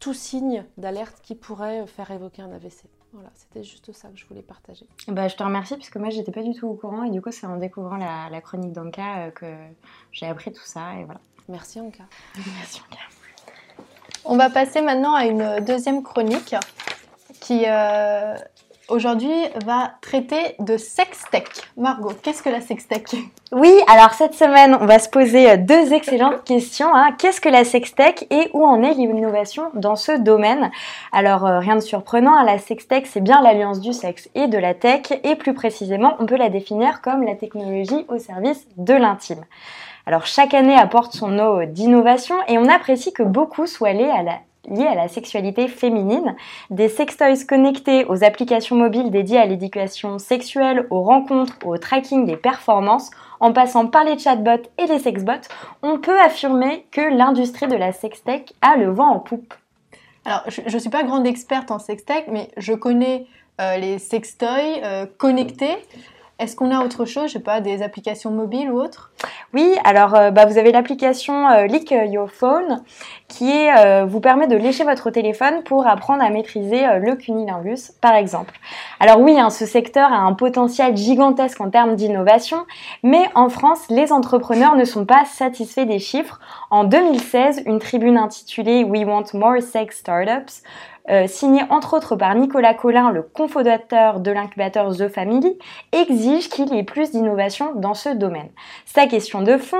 tout 0.00 0.14
signe 0.14 0.64
d'alerte 0.78 1.20
qui 1.22 1.34
pourrait 1.34 1.86
faire 1.86 2.10
évoquer 2.10 2.40
un 2.42 2.52
AVC. 2.52 2.86
Voilà, 3.12 3.30
c'était 3.34 3.64
juste 3.64 3.92
ça 3.92 4.08
que 4.08 4.16
je 4.16 4.24
voulais 4.26 4.42
partager. 4.42 4.86
Bah, 5.08 5.26
je 5.26 5.34
te 5.36 5.42
remercie 5.42 5.74
puisque 5.74 5.96
moi 5.96 6.10
j'étais 6.10 6.30
pas 6.30 6.42
du 6.42 6.54
tout 6.54 6.68
au 6.68 6.74
courant 6.74 7.02
et 7.02 7.10
du 7.10 7.20
coup 7.20 7.32
c'est 7.32 7.46
en 7.46 7.56
découvrant 7.56 7.96
la, 7.96 8.40
chronique 8.40 8.72
d'Anka 8.72 9.26
euh, 9.26 9.30
que 9.30 9.46
j'ai 10.12 10.26
appris 10.26 10.52
tout 10.52 10.64
ça 10.64 10.94
et 10.94 11.04
voilà. 11.04 11.20
Merci 11.48 11.80
Anka. 11.80 12.04
Merci 12.36 12.80
Anka. 12.88 13.00
On 14.24 14.36
va 14.36 14.50
passer 14.50 14.80
maintenant 14.80 15.14
à 15.14 15.24
une 15.26 15.64
deuxième 15.64 16.02
chronique 16.02 16.54
qui 17.40 17.64
euh, 17.66 18.36
aujourd'hui 18.90 19.32
va 19.64 19.92
traiter 20.00 20.54
de 20.58 20.76
sextech. 20.76 21.48
Margot, 21.76 22.12
qu'est-ce 22.22 22.42
que 22.42 22.50
la 22.50 22.60
sextech? 22.60 23.14
Oui, 23.52 23.72
alors 23.88 24.12
cette 24.12 24.34
semaine, 24.34 24.76
on 24.80 24.86
va 24.86 24.98
se 24.98 25.08
poser 25.08 25.50
euh, 25.50 25.56
deux 25.56 25.92
excellentes 25.92 26.44
questions. 26.44 26.94
Hein. 26.94 27.12
Qu'est-ce 27.18 27.40
que 27.40 27.48
la 27.48 27.64
sextech 27.64 28.26
et 28.30 28.50
où 28.52 28.64
en 28.64 28.82
est 28.82 28.94
l'innovation 28.94 29.70
dans 29.74 29.96
ce 29.96 30.12
domaine? 30.12 30.70
Alors, 31.12 31.46
euh, 31.46 31.58
rien 31.58 31.76
de 31.76 31.80
surprenant, 31.80 32.36
hein, 32.36 32.44
la 32.44 32.58
sextech, 32.58 33.06
c'est 33.06 33.22
bien 33.22 33.40
l'alliance 33.42 33.80
du 33.80 33.92
sexe 33.92 34.28
et 34.34 34.46
de 34.46 34.58
la 34.58 34.74
tech, 34.74 35.12
et 35.24 35.36
plus 35.36 35.54
précisément, 35.54 36.16
on 36.18 36.26
peut 36.26 36.36
la 36.36 36.48
définir 36.48 37.00
comme 37.00 37.22
la 37.22 37.34
technologie 37.34 38.04
au 38.08 38.18
service 38.18 38.66
de 38.76 38.94
l'intime. 38.94 39.44
Alors 40.06 40.26
chaque 40.26 40.54
année 40.54 40.76
apporte 40.76 41.12
son 41.12 41.28
lot 41.28 41.66
d'innovation 41.66 42.34
et 42.48 42.58
on 42.58 42.68
apprécie 42.68 43.12
que 43.12 43.22
beaucoup 43.22 43.66
soient 43.66 43.90
allés 43.90 44.10
à 44.10 44.22
la 44.22 44.38
liées 44.68 44.86
à 44.86 44.94
la 44.94 45.08
sexualité 45.08 45.68
féminine, 45.68 46.36
des 46.70 46.88
sextoys 46.88 47.46
connectés 47.46 48.04
aux 48.04 48.24
applications 48.24 48.76
mobiles 48.76 49.10
dédiées 49.10 49.38
à 49.38 49.46
l'éducation 49.46 50.18
sexuelle, 50.18 50.86
aux 50.90 51.02
rencontres, 51.02 51.54
au 51.64 51.78
tracking 51.78 52.26
des 52.26 52.36
performances, 52.36 53.10
en 53.40 53.52
passant 53.52 53.86
par 53.86 54.04
les 54.04 54.18
chatbots 54.18 54.68
et 54.78 54.86
les 54.86 54.98
sexbots, 54.98 55.48
on 55.82 55.98
peut 55.98 56.20
affirmer 56.20 56.86
que 56.90 57.00
l'industrie 57.00 57.68
de 57.68 57.76
la 57.76 57.92
sextech 57.92 58.52
a 58.60 58.76
le 58.76 58.90
vent 58.90 59.08
en 59.08 59.18
poupe. 59.18 59.54
Alors, 60.26 60.42
je 60.48 60.62
ne 60.62 60.78
suis 60.78 60.90
pas 60.90 61.02
grande 61.02 61.26
experte 61.26 61.70
en 61.70 61.78
sextech, 61.78 62.26
mais 62.28 62.50
je 62.58 62.74
connais 62.74 63.26
euh, 63.60 63.78
les 63.78 63.98
sextoys 63.98 64.82
euh, 64.84 65.06
connectés. 65.16 65.76
Est-ce 66.40 66.56
qu'on 66.56 66.70
a 66.70 66.82
autre 66.82 67.04
chose, 67.04 67.26
je 67.26 67.34
sais 67.34 67.38
pas, 67.38 67.60
des 67.60 67.82
applications 67.82 68.30
mobiles 68.30 68.70
ou 68.70 68.80
autres 68.80 69.10
Oui, 69.52 69.74
alors 69.84 70.14
euh, 70.14 70.30
bah, 70.30 70.46
vous 70.46 70.56
avez 70.56 70.72
l'application 70.72 71.50
euh, 71.50 71.66
Lick 71.66 71.90
Your 71.90 72.30
Phone 72.30 72.82
qui 73.28 73.68
euh, 73.68 74.06
vous 74.06 74.20
permet 74.20 74.46
de 74.46 74.56
lécher 74.56 74.84
votre 74.84 75.10
téléphone 75.10 75.62
pour 75.64 75.86
apprendre 75.86 76.24
à 76.24 76.30
maîtriser 76.30 76.82
le 76.98 77.14
cunilingus, 77.14 77.92
par 78.00 78.14
exemple. 78.14 78.58
Alors 79.00 79.20
oui, 79.20 79.38
hein, 79.38 79.50
ce 79.50 79.66
secteur 79.66 80.10
a 80.10 80.16
un 80.16 80.32
potentiel 80.32 80.96
gigantesque 80.96 81.60
en 81.60 81.68
termes 81.68 81.94
d'innovation, 81.94 82.64
mais 83.02 83.26
en 83.34 83.50
France, 83.50 83.84
les 83.90 84.10
entrepreneurs 84.10 84.76
ne 84.76 84.84
sont 84.86 85.04
pas 85.04 85.26
satisfaits 85.26 85.84
des 85.84 85.98
chiffres. 85.98 86.40
En 86.70 86.84
2016, 86.84 87.64
une 87.66 87.80
tribune 87.80 88.16
intitulée 88.16 88.82
We 88.82 89.04
Want 89.04 89.26
More 89.34 89.60
Sex 89.60 89.98
Startups 89.98 90.62
euh, 91.08 91.26
signé 91.26 91.62
entre 91.70 91.96
autres 91.96 92.16
par 92.16 92.34
Nicolas 92.34 92.74
Collin, 92.74 93.10
le 93.10 93.22
cofondateur 93.22 94.20
de 94.20 94.30
l'incubateur 94.30 94.94
The 94.94 95.08
Family, 95.08 95.56
exige 95.92 96.48
qu'il 96.48 96.72
y 96.74 96.78
ait 96.78 96.84
plus 96.84 97.10
d'innovation 97.10 97.72
dans 97.74 97.94
ce 97.94 98.10
domaine. 98.10 98.50
Sa 98.84 99.06
question 99.06 99.42
de 99.42 99.56
fond, 99.56 99.76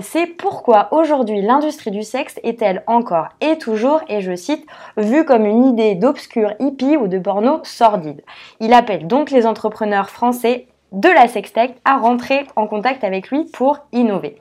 c'est 0.00 0.26
pourquoi 0.26 0.88
aujourd'hui 0.92 1.42
l'industrie 1.42 1.90
du 1.90 2.02
sexe 2.02 2.40
est-elle 2.42 2.82
encore 2.86 3.28
et 3.40 3.58
toujours, 3.58 4.00
et 4.08 4.20
je 4.20 4.34
cite, 4.34 4.66
vue 4.96 5.24
comme 5.24 5.46
une 5.46 5.64
idée 5.64 5.94
d'obscur 5.94 6.54
hippie 6.58 6.96
ou 6.96 7.08
de 7.08 7.18
porno 7.18 7.60
sordide? 7.62 8.22
Il 8.60 8.72
appelle 8.72 9.06
donc 9.06 9.30
les 9.30 9.46
entrepreneurs 9.46 10.10
français 10.10 10.66
de 10.92 11.08
la 11.08 11.28
sextech 11.28 11.74
à 11.84 11.98
rentrer 11.98 12.46
en 12.56 12.66
contact 12.66 13.04
avec 13.04 13.30
lui 13.30 13.44
pour 13.44 13.80
innover. 13.92 14.38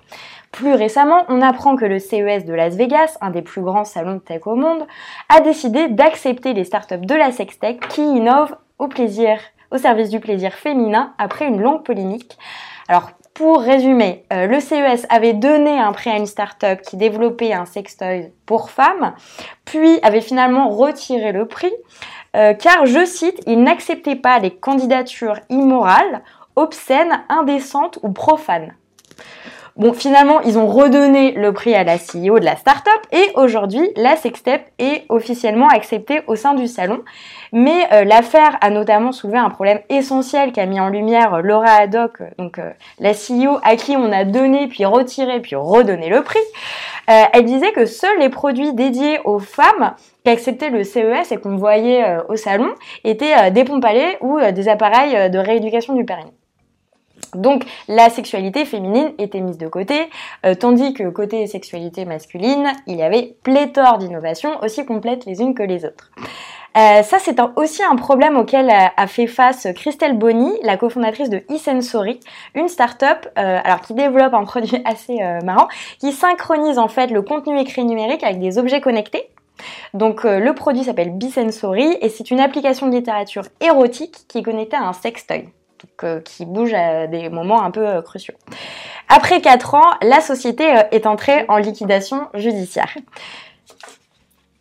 Plus 0.54 0.76
récemment, 0.76 1.24
on 1.30 1.42
apprend 1.42 1.76
que 1.76 1.84
le 1.84 1.98
CES 1.98 2.46
de 2.46 2.54
Las 2.54 2.76
Vegas, 2.76 3.18
un 3.22 3.32
des 3.32 3.42
plus 3.42 3.64
grands 3.64 3.86
salons 3.86 4.14
de 4.14 4.20
tech 4.20 4.46
au 4.46 4.56
monde, 4.56 4.86
a 5.28 5.42
décidé 5.42 5.88
d'accepter 5.88 6.54
les 6.54 6.64
startups 6.64 6.98
de 7.00 7.16
la 7.16 7.32
sextech 7.32 7.80
qui 7.88 8.04
innovent 8.04 8.56
au 8.78 9.78
service 9.78 10.10
du 10.10 10.20
plaisir 10.20 10.54
féminin 10.54 11.14
après 11.18 11.48
une 11.48 11.60
longue 11.60 11.84
polémique. 11.84 12.38
Alors, 12.88 13.10
pour 13.34 13.62
résumer, 13.62 14.26
euh, 14.32 14.46
le 14.46 14.60
CES 14.60 15.08
avait 15.10 15.34
donné 15.34 15.80
un 15.80 15.92
prix 15.92 16.12
à 16.12 16.18
une 16.18 16.28
startup 16.28 16.82
qui 16.82 16.98
développait 16.98 17.54
un 17.54 17.66
sextoy 17.66 18.32
pour 18.46 18.70
femmes, 18.70 19.16
puis 19.66 19.98
avait 20.04 20.22
finalement 20.22 20.70
retiré 20.70 21.32
le 21.32 21.48
prix, 21.48 21.74
euh, 22.36 22.54
car, 22.54 22.86
je 22.86 23.06
cite, 23.06 23.42
il 23.48 23.64
n'acceptait 23.64 24.18
pas 24.18 24.38
les 24.38 24.52
candidatures 24.52 25.40
immorales, 25.50 26.22
obscènes, 26.56 27.24
indécentes 27.30 27.98
ou 28.04 28.12
profanes. 28.12 28.76
Bon, 29.76 29.92
finalement, 29.92 30.40
ils 30.42 30.60
ont 30.60 30.68
redonné 30.68 31.32
le 31.32 31.52
prix 31.52 31.74
à 31.74 31.84
la 31.84 31.98
CEO 31.98 32.38
de 32.38 32.46
la 32.46 32.56
start-up 32.56 33.02
et 33.12 33.32
aujourd'hui, 33.34 33.90
la 33.96 34.16
sextep 34.16 34.62
est 34.78 35.04
officiellement 35.10 35.68
acceptée 35.68 36.22
au 36.28 36.36
sein 36.36 36.54
du 36.54 36.68
salon. 36.68 37.02
Mais 37.52 37.88
euh, 37.92 38.04
l'affaire 38.04 38.56
a 38.62 38.70
notamment 38.70 39.12
soulevé 39.12 39.40
un 39.40 39.50
problème 39.50 39.80
essentiel 39.90 40.52
qu'a 40.52 40.68
mis 40.68 40.80
en 40.80 40.90
lumière 40.90 41.42
Laura 41.42 41.72
Haddock, 41.72 42.22
donc 42.38 42.60
la 43.00 43.14
CEO 43.14 43.58
à 43.64 43.76
qui 43.76 43.98
on 43.98 44.12
a 44.12 44.26
donné, 44.26 44.68
puis 44.68 44.86
retiré, 44.86 45.40
puis 45.40 45.56
redonné 45.56 46.08
le 46.08 46.22
prix. 46.22 46.40
elle 47.08 47.46
disait 47.46 47.72
que 47.72 47.88
seuls 47.88 48.20
les 48.20 48.30
produits 48.30 48.74
dédiés 48.74 49.22
aux 49.26 49.40
femmes 49.40 49.96
qui 50.24 50.30
acceptaient 50.30 50.70
le 50.70 50.84
CES 50.84 51.32
et 51.32 51.38
qu'on 51.38 51.58
voyait 51.58 52.18
au 52.30 52.36
salon 52.36 52.70
étaient 53.04 53.50
des 53.50 53.64
pompes 53.64 53.86
à 53.86 53.94
lait 53.94 54.18
ou 54.22 54.40
des 54.40 54.70
appareils 54.70 55.32
de 55.32 55.40
rééducation 55.40 55.96
du 55.96 56.06
périnée. 56.06 56.34
Donc 57.36 57.66
la 57.88 58.10
sexualité 58.10 58.66
féminine 58.66 59.12
était 59.18 59.42
mise 59.42 59.58
de 59.58 59.68
côté, 59.68 60.10
euh, 60.46 60.56
tandis 60.56 60.94
que 60.94 61.10
côté 61.10 61.46
sexualité 61.48 62.06
masculine, 62.06 62.72
il 62.88 62.96
y 62.96 63.04
avait 63.04 63.36
pléthore 63.44 63.98
d'innovations 63.98 64.60
aussi 64.62 64.86
complètes 64.86 65.26
les 65.26 65.42
unes 65.42 65.56
que 65.56 65.64
les 65.64 65.86
autres. 65.86 66.12
Euh, 66.76 67.04
ça, 67.04 67.20
c'est 67.20 67.40
aussi 67.56 67.84
un 67.84 67.96
problème 67.96 68.36
auquel 68.36 68.72
a, 68.72 69.08
fait 69.08 69.28
face 69.28 69.68
Christelle 69.76 70.18
Bonny, 70.18 70.52
la 70.64 70.76
cofondatrice 70.76 71.30
de 71.30 71.44
eSensory, 71.50 72.20
une 72.56 72.68
start-up 72.68 73.28
euh, 73.38 73.60
alors 73.64 73.82
qui 73.82 73.94
développe 73.94 74.34
un 74.34 74.44
produit 74.44 74.82
assez 74.86 75.20
marrant, 75.44 75.68
qui 76.00 76.12
synchronise 76.12 76.80
en 76.80 76.88
fait 76.88 77.12
le 77.12 77.22
contenu 77.22 77.60
écrit 77.60 77.86
numérique 77.86 78.24
avec 78.24 78.40
des 78.40 78.58
objets 78.58 78.82
connectés. 78.82 79.30
Donc 79.94 80.24
le 80.24 80.52
produit 80.54 80.84
s'appelle 80.84 81.12
Bisensory 81.12 81.96
et 82.02 82.10
c'est 82.10 82.32
une 82.32 82.40
application 82.40 82.88
de 82.88 82.96
littérature 82.96 83.44
érotique 83.62 84.26
qui 84.28 84.40
est 84.40 84.44
connectée 84.44 84.76
à 84.76 84.88
un 84.88 84.94
sextoy. 84.94 85.50
Euh, 86.04 86.20
qui 86.20 86.46
bouge 86.46 86.74
à 86.74 87.08
des 87.08 87.30
moments 87.30 87.64
un 87.64 87.72
peu 87.72 87.88
euh, 87.88 88.02
cruciaux. 88.02 88.34
Après 89.08 89.40
4 89.42 89.76
ans, 89.76 89.92
la 90.02 90.20
société 90.20 90.66
euh, 90.66 90.84
est 90.92 91.06
entrée 91.06 91.46
en 91.48 91.58
liquidation 91.58 92.28
judiciaire. 92.34 92.94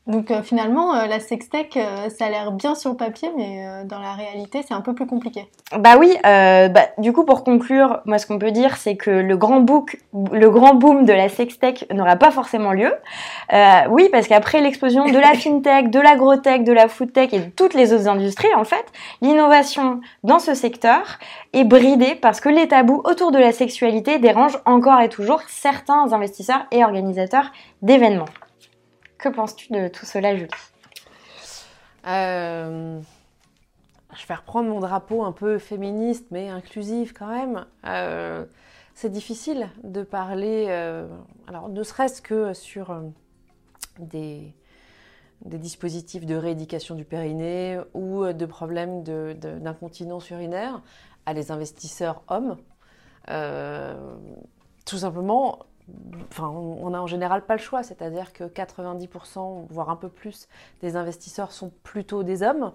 Donc 0.09 0.33
euh, 0.33 0.43
finalement, 0.43 0.97
euh, 0.97 1.07
la 1.07 1.21
sextech, 1.21 1.77
euh, 1.77 2.09
ça 2.09 2.27
a 2.27 2.29
l'air 2.29 2.51
bien 2.51 2.75
sur 2.75 2.91
le 2.91 2.97
papier, 2.97 3.31
mais 3.37 3.85
dans 3.85 4.01
la 4.01 4.15
réalité, 4.15 4.65
c'est 4.67 4.75
un 4.75 4.81
peu 4.81 4.95
plus 4.95 5.07
compliqué. 5.07 5.47
Bah 5.79 5.97
oui, 5.99 6.17
bah, 6.23 6.88
du 6.99 7.12
coup, 7.12 7.25
pour 7.25 7.45
conclure, 7.45 8.01
moi, 8.05 8.19
ce 8.19 8.27
qu'on 8.27 8.38
peut 8.38 8.51
dire, 8.51 8.77
c'est 8.77 8.97
que 8.97 9.11
le 9.11 9.37
grand, 9.37 9.61
book, 9.61 9.99
le 10.33 10.51
grand 10.51 10.75
boom 10.75 11.05
de 11.05 11.12
la 11.12 11.29
sextech 11.29 11.87
n'aura 11.93 12.17
pas 12.17 12.31
forcément 12.31 12.73
lieu. 12.73 12.93
oui, 13.91 14.09
parce 14.11 14.27
qu'après 14.27 14.61
l'explosion 14.61 15.07
de 15.07 15.19
la 15.19 15.35
fintech, 15.35 15.91
de 15.91 16.01
l'agrotech, 16.01 16.65
de 16.65 16.73
la 16.73 16.88
foodtech 16.88 17.33
et 17.33 17.38
de 17.38 17.51
toutes 17.51 17.75
les 17.75 17.93
autres 17.93 18.09
industries, 18.09 18.55
en 18.55 18.65
fait, 18.65 18.85
l'innovation 19.21 20.01
dans 20.25 20.38
ce 20.38 20.55
secteur 20.55 21.19
est 21.53 21.65
bridée 21.65 22.15
parce 22.15 22.41
que 22.41 22.49
les 22.49 22.69
tabous 22.69 23.03
autour 23.05 23.31
de 23.31 23.38
la 23.38 23.53
sexualité 23.53 24.19
dérangent 24.19 24.61
encore 24.67 25.01
et 25.01 25.09
toujours 25.09 25.43
certains 25.49 26.12
investisseurs 26.12 26.67
et 26.71 26.85
organisateurs 26.85 27.53
d'événements. 27.83 28.27
Que 29.23 29.29
penses-tu 29.29 29.73
de 29.73 29.87
tout 29.87 30.05
cela, 30.05 30.35
Julie? 30.35 30.51
Euh, 32.09 33.01
Je 34.13 34.27
vais 34.27 34.35
reprendre 34.35 34.69
mon 34.69 34.81
drapeau 34.81 35.23
un 35.23 35.31
peu 35.31 35.61
féministe, 35.61 36.27
mais 36.33 36.49
inclusif 36.49 37.13
quand 37.13 37.29
même. 37.29 37.65
Euh, 37.87 38.45
c'est 38.97 39.11
difficile 39.11 39.71
de 39.85 40.03
parler, 40.03 40.67
euh, 40.71 41.07
alors 41.47 41.69
ne 41.69 41.85
serait-ce 41.85 42.21
que 42.21 42.53
sur 42.53 43.01
des, 44.01 44.53
dispositifs 45.45 46.27
de 46.27 46.35
rééducation 46.35 46.97
du 46.97 47.05
périnée 47.05 47.79
ou 47.95 48.27
de 48.27 48.47
problèmes 48.47 49.05
d'incontinence 49.05 50.31
urinaire 50.31 50.83
à 51.27 51.33
les 51.33 51.53
investisseurs 51.53 52.25
hommes. 52.27 52.57
tout 54.85 54.99
simplement, 54.99 55.61
Enfin, 56.31 56.48
on 56.48 56.90
n'a 56.90 57.02
en 57.02 57.07
général 57.07 57.44
pas 57.44 57.55
le 57.55 57.61
choix, 57.61 57.83
c'est-à-dire 57.83 58.33
que 58.33 58.44
90%, 58.44 59.66
voire 59.68 59.90
un 59.90 59.96
peu 59.96 60.09
plus, 60.09 60.48
des 60.81 60.96
investisseurs 60.96 61.52
sont 61.52 61.70
plutôt 61.83 62.22
des 62.22 62.42
hommes. 62.42 62.72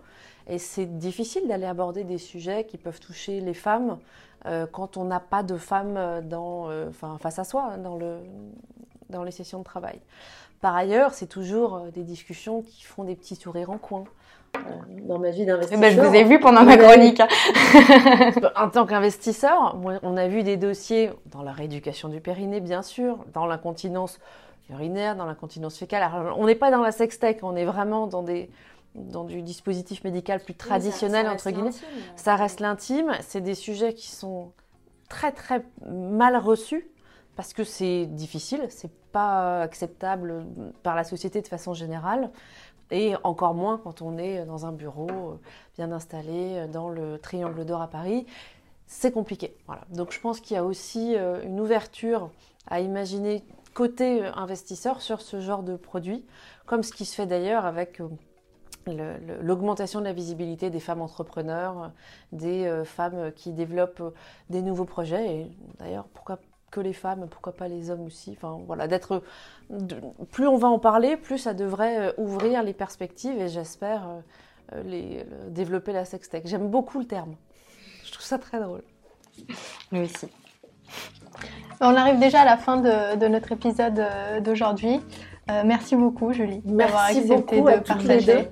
Et 0.47 0.60
c'est 0.60 0.86
difficile 0.86 1.47
d'aller 1.47 1.65
aborder 1.65 2.03
des 2.03 2.17
sujets 2.17 2.65
qui 2.65 2.77
peuvent 2.77 2.99
toucher 2.99 3.41
les 3.41 3.53
femmes 3.53 3.97
euh, 4.45 4.65
quand 4.71 4.97
on 4.97 5.06
n'a 5.06 5.19
pas 5.19 5.43
de 5.43 5.58
femmes 5.58 6.21
dans, 6.27 6.69
euh, 6.69 6.89
enfin, 6.89 7.17
face 7.19 7.39
à 7.39 7.43
soi 7.43 7.77
dans, 7.77 7.97
le, 7.97 8.19
dans 9.10 9.23
les 9.23 9.32
sessions 9.32 9.60
de 9.60 9.63
travail. 9.63 9.99
Par 10.62 10.75
ailleurs, 10.75 11.13
c'est 11.13 11.27
toujours 11.27 11.75
euh, 11.75 11.91
des 11.91 12.03
discussions 12.03 12.62
qui 12.62 12.84
font 12.84 13.03
des 13.03 13.15
petits 13.15 13.36
sourires 13.36 13.69
en 13.69 13.77
coin 13.77 14.06
dans 15.08 15.20
ma 15.20 15.30
vie 15.30 15.46
d'investisseur. 15.46 15.80
Ben, 15.80 15.96
je 15.96 16.02
vous 16.02 16.15
ai 16.15 16.24
vu 16.24 16.39
pendant 16.39 16.63
ma 16.63 16.78
chronique. 16.78 17.20
Hein. 17.20 17.28
en 18.56 18.70
tant 18.70 18.86
qu'investisseur, 18.86 19.78
on 20.04 20.17
a 20.17 20.28
vu 20.28 20.43
des 20.43 20.58
dossiers 20.58 21.12
dans 21.28 21.43
la 21.43 21.52
rééducation 21.52 22.10
du 22.10 22.22
périnée, 22.22 22.60
bien 22.60 22.82
sûr, 22.82 23.26
dans 23.34 23.46
l'incontinence 23.46 24.20
urinaire, 24.70 25.15
dans 25.15 25.26
l'incontinence 25.26 25.78
fécale. 25.78 26.04
Alors, 26.04 26.38
on 26.38 26.46
n'est 26.46 26.56
pas 26.56 26.72
dans 26.72 26.82
la 26.82 26.91
sextech, 26.91 27.39
on 27.43 27.56
est 27.56 27.65
vraiment 27.65 28.08
dans 28.08 28.24
des 28.24 28.50
dans 28.96 29.26
du 29.26 29.43
dispositif 29.43 30.04
médical 30.04 30.39
plus 30.39 30.56
traditionnel 30.56 31.28
entre 31.28 31.52
guillemets. 31.52 31.70
Ça 32.15 32.36
reste 32.36 32.60
l'intime. 32.60 33.13
C'est 33.22 33.41
des 33.41 33.54
sujets 33.54 33.93
qui 33.93 34.10
sont 34.10 34.52
très 35.08 35.32
très 35.32 35.63
mal 35.86 36.36
reçus 36.36 36.89
parce 37.36 37.54
que 37.54 37.63
c'est 37.63 38.08
difficile, 38.08 38.65
c'est 38.70 38.91
pas 39.12 39.62
acceptable 39.62 40.46
par 40.82 40.96
la 40.96 41.04
société 41.04 41.41
de 41.41 41.48
façon 41.48 41.76
générale. 41.76 42.32
Et 42.91 43.15
encore 43.23 43.54
moins 43.54 43.78
quand 43.78 44.02
on 44.02 44.17
est 44.17 44.45
dans 44.45 44.65
un 44.65 44.71
bureau 44.71 45.10
euh, 45.10 45.39
bien 45.76 45.91
installé 45.91 46.56
euh, 46.56 46.67
dans 46.67 46.89
le 46.89 47.17
triangle 47.17 47.65
d'or 47.65 47.82
à 47.82 47.88
Paris. 47.88 48.26
C'est 48.86 49.12
compliqué. 49.12 49.56
Voilà. 49.67 49.82
Donc 49.89 50.12
je 50.12 50.19
pense 50.19 50.39
qu'il 50.39 50.56
y 50.56 50.58
a 50.58 50.63
aussi 50.63 51.15
euh, 51.15 51.41
une 51.43 51.60
ouverture 51.60 52.30
à 52.67 52.80
imaginer 52.80 53.43
côté 53.73 54.26
investisseur 54.26 55.02
sur 55.02 55.21
ce 55.21 55.39
genre 55.39 55.63
de 55.63 55.76
produit, 55.76 56.26
comme 56.65 56.84
ce 56.84 56.91
qui 56.91 57.06
se 57.06 57.13
fait 57.13 57.28
d'ailleurs 57.28 57.65
avec 57.65 58.02
l'augmentation 59.41 60.00
de 60.00 60.06
la 60.06 60.13
visibilité 60.13 60.71
des 60.71 60.80
femmes 60.80 61.02
entrepreneurs, 61.02 61.91
des 62.32 62.82
femmes 62.86 63.32
qui 63.34 63.52
développent 63.52 64.15
des 64.50 64.63
nouveaux 64.63 64.86
projets. 64.86 65.28
Et 65.28 65.52
d'ailleurs, 65.78 66.06
pourquoi 66.06 66.39
que 66.78 66.82
les 66.82 66.94
femmes, 66.94 67.28
pourquoi 67.30 67.54
pas 67.54 67.68
les 67.68 67.90
hommes 67.90 68.06
aussi. 68.06 68.38
Enfin 68.38 68.60
voilà, 68.68 68.88
d'être 68.88 69.24
plus 70.32 70.48
on 70.48 70.58
va 70.58 70.68
en 70.68 70.78
parler, 70.78 71.18
plus 71.18 71.40
ça 71.40 71.54
devrait 71.54 71.98
euh, 72.00 72.12
ouvrir 72.18 72.62
les 72.62 72.74
perspectives 72.74 73.40
et 73.40 73.48
j'espère 73.48 74.08
euh, 74.08 74.20
euh, 74.74 74.84
les 74.84 75.26
développer 75.50 75.92
la 75.92 76.06
sextech. 76.06 76.46
J'aime 76.46 76.70
beaucoup 76.70 77.00
le 77.00 77.06
terme. 77.06 77.34
Je 78.06 78.12
trouve 78.12 78.26
ça 78.26 78.38
très 78.38 78.60
drôle. 78.60 78.84
Nous 79.92 80.04
aussi. 80.04 80.28
On 81.82 81.96
arrive 81.96 82.20
déjà 82.20 82.42
à 82.42 82.46
la 82.46 82.58
fin 82.58 82.78
de, 82.78 83.28
notre 83.28 83.52
épisode 83.52 84.04
d'aujourd'hui. 84.42 85.00
merci 85.66 85.96
beaucoup, 85.96 86.32
Julie, 86.32 86.62
d'avoir 86.63 87.06
accepté 87.06 87.62
de 87.62 87.80
partager 87.80 88.50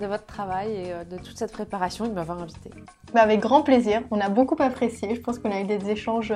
de 0.00 0.06
votre 0.06 0.26
travail 0.26 0.72
et 0.72 1.04
de 1.04 1.16
toute 1.16 1.38
cette 1.38 1.52
préparation 1.52 2.04
et 2.04 2.08
de 2.08 2.14
m'avoir 2.14 2.40
invité. 2.40 2.70
Bah, 3.12 3.22
avec 3.22 3.40
grand 3.40 3.62
plaisir. 3.62 4.02
On 4.10 4.20
a 4.20 4.28
beaucoup 4.28 4.56
apprécié. 4.58 5.14
Je 5.14 5.20
pense 5.20 5.38
qu'on 5.38 5.52
a 5.52 5.60
eu 5.60 5.64
des 5.64 5.90
échanges 5.90 6.32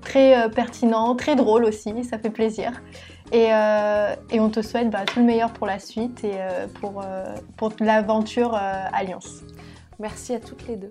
très 0.00 0.38
euh, 0.38 0.48
pertinent, 0.48 1.14
très 1.14 1.36
drôle 1.36 1.64
aussi, 1.64 2.04
ça 2.04 2.18
fait 2.18 2.30
plaisir. 2.30 2.82
Et, 3.32 3.48
euh, 3.52 4.14
et 4.30 4.40
on 4.40 4.48
te 4.48 4.62
souhaite 4.62 4.90
bah, 4.90 5.04
tout 5.04 5.20
le 5.20 5.26
meilleur 5.26 5.52
pour 5.52 5.66
la 5.66 5.78
suite 5.78 6.24
et 6.24 6.32
euh, 6.34 6.66
pour, 6.80 7.04
pour 7.56 7.72
l'aventure 7.80 8.54
Alliance. 8.54 9.42
Merci 9.98 10.34
à 10.34 10.40
toutes 10.40 10.66
les 10.66 10.76
deux. 10.76 10.90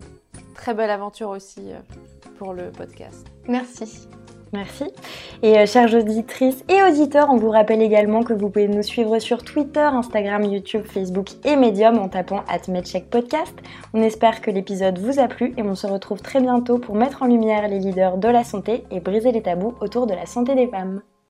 Très 0.53 0.73
belle 0.73 0.91
aventure 0.91 1.29
aussi 1.29 1.69
pour 2.37 2.53
le 2.53 2.71
podcast. 2.71 3.25
Merci. 3.47 4.07
Merci. 4.53 4.85
Et 5.43 5.57
euh, 5.57 5.65
chères 5.65 5.93
auditrices 5.93 6.63
et 6.69 6.81
auditeurs, 6.83 7.29
on 7.29 7.37
vous 7.37 7.49
rappelle 7.49 7.81
également 7.81 8.23
que 8.23 8.33
vous 8.33 8.49
pouvez 8.49 8.67
nous 8.67 8.83
suivre 8.83 9.19
sur 9.19 9.43
Twitter, 9.43 9.79
Instagram, 9.79 10.43
YouTube, 10.43 10.85
Facebook 10.85 11.27
et 11.43 11.55
Medium 11.55 11.97
en 11.97 12.07
tapant 12.07 12.43
Podcast. 13.11 13.53
On 13.93 14.01
espère 14.01 14.41
que 14.41 14.51
l'épisode 14.51 14.99
vous 14.99 15.19
a 15.19 15.27
plu 15.27 15.53
et 15.57 15.63
on 15.63 15.75
se 15.75 15.87
retrouve 15.87 16.21
très 16.21 16.39
bientôt 16.39 16.77
pour 16.77 16.95
mettre 16.95 17.23
en 17.23 17.27
lumière 17.27 17.67
les 17.67 17.79
leaders 17.79 18.17
de 18.17 18.27
la 18.27 18.43
santé 18.43 18.83
et 18.91 18.99
briser 18.99 19.31
les 19.31 19.41
tabous 19.41 19.75
autour 19.81 20.07
de 20.07 20.13
la 20.13 20.25
santé 20.25 20.55
des 20.55 20.67
femmes. 20.67 21.01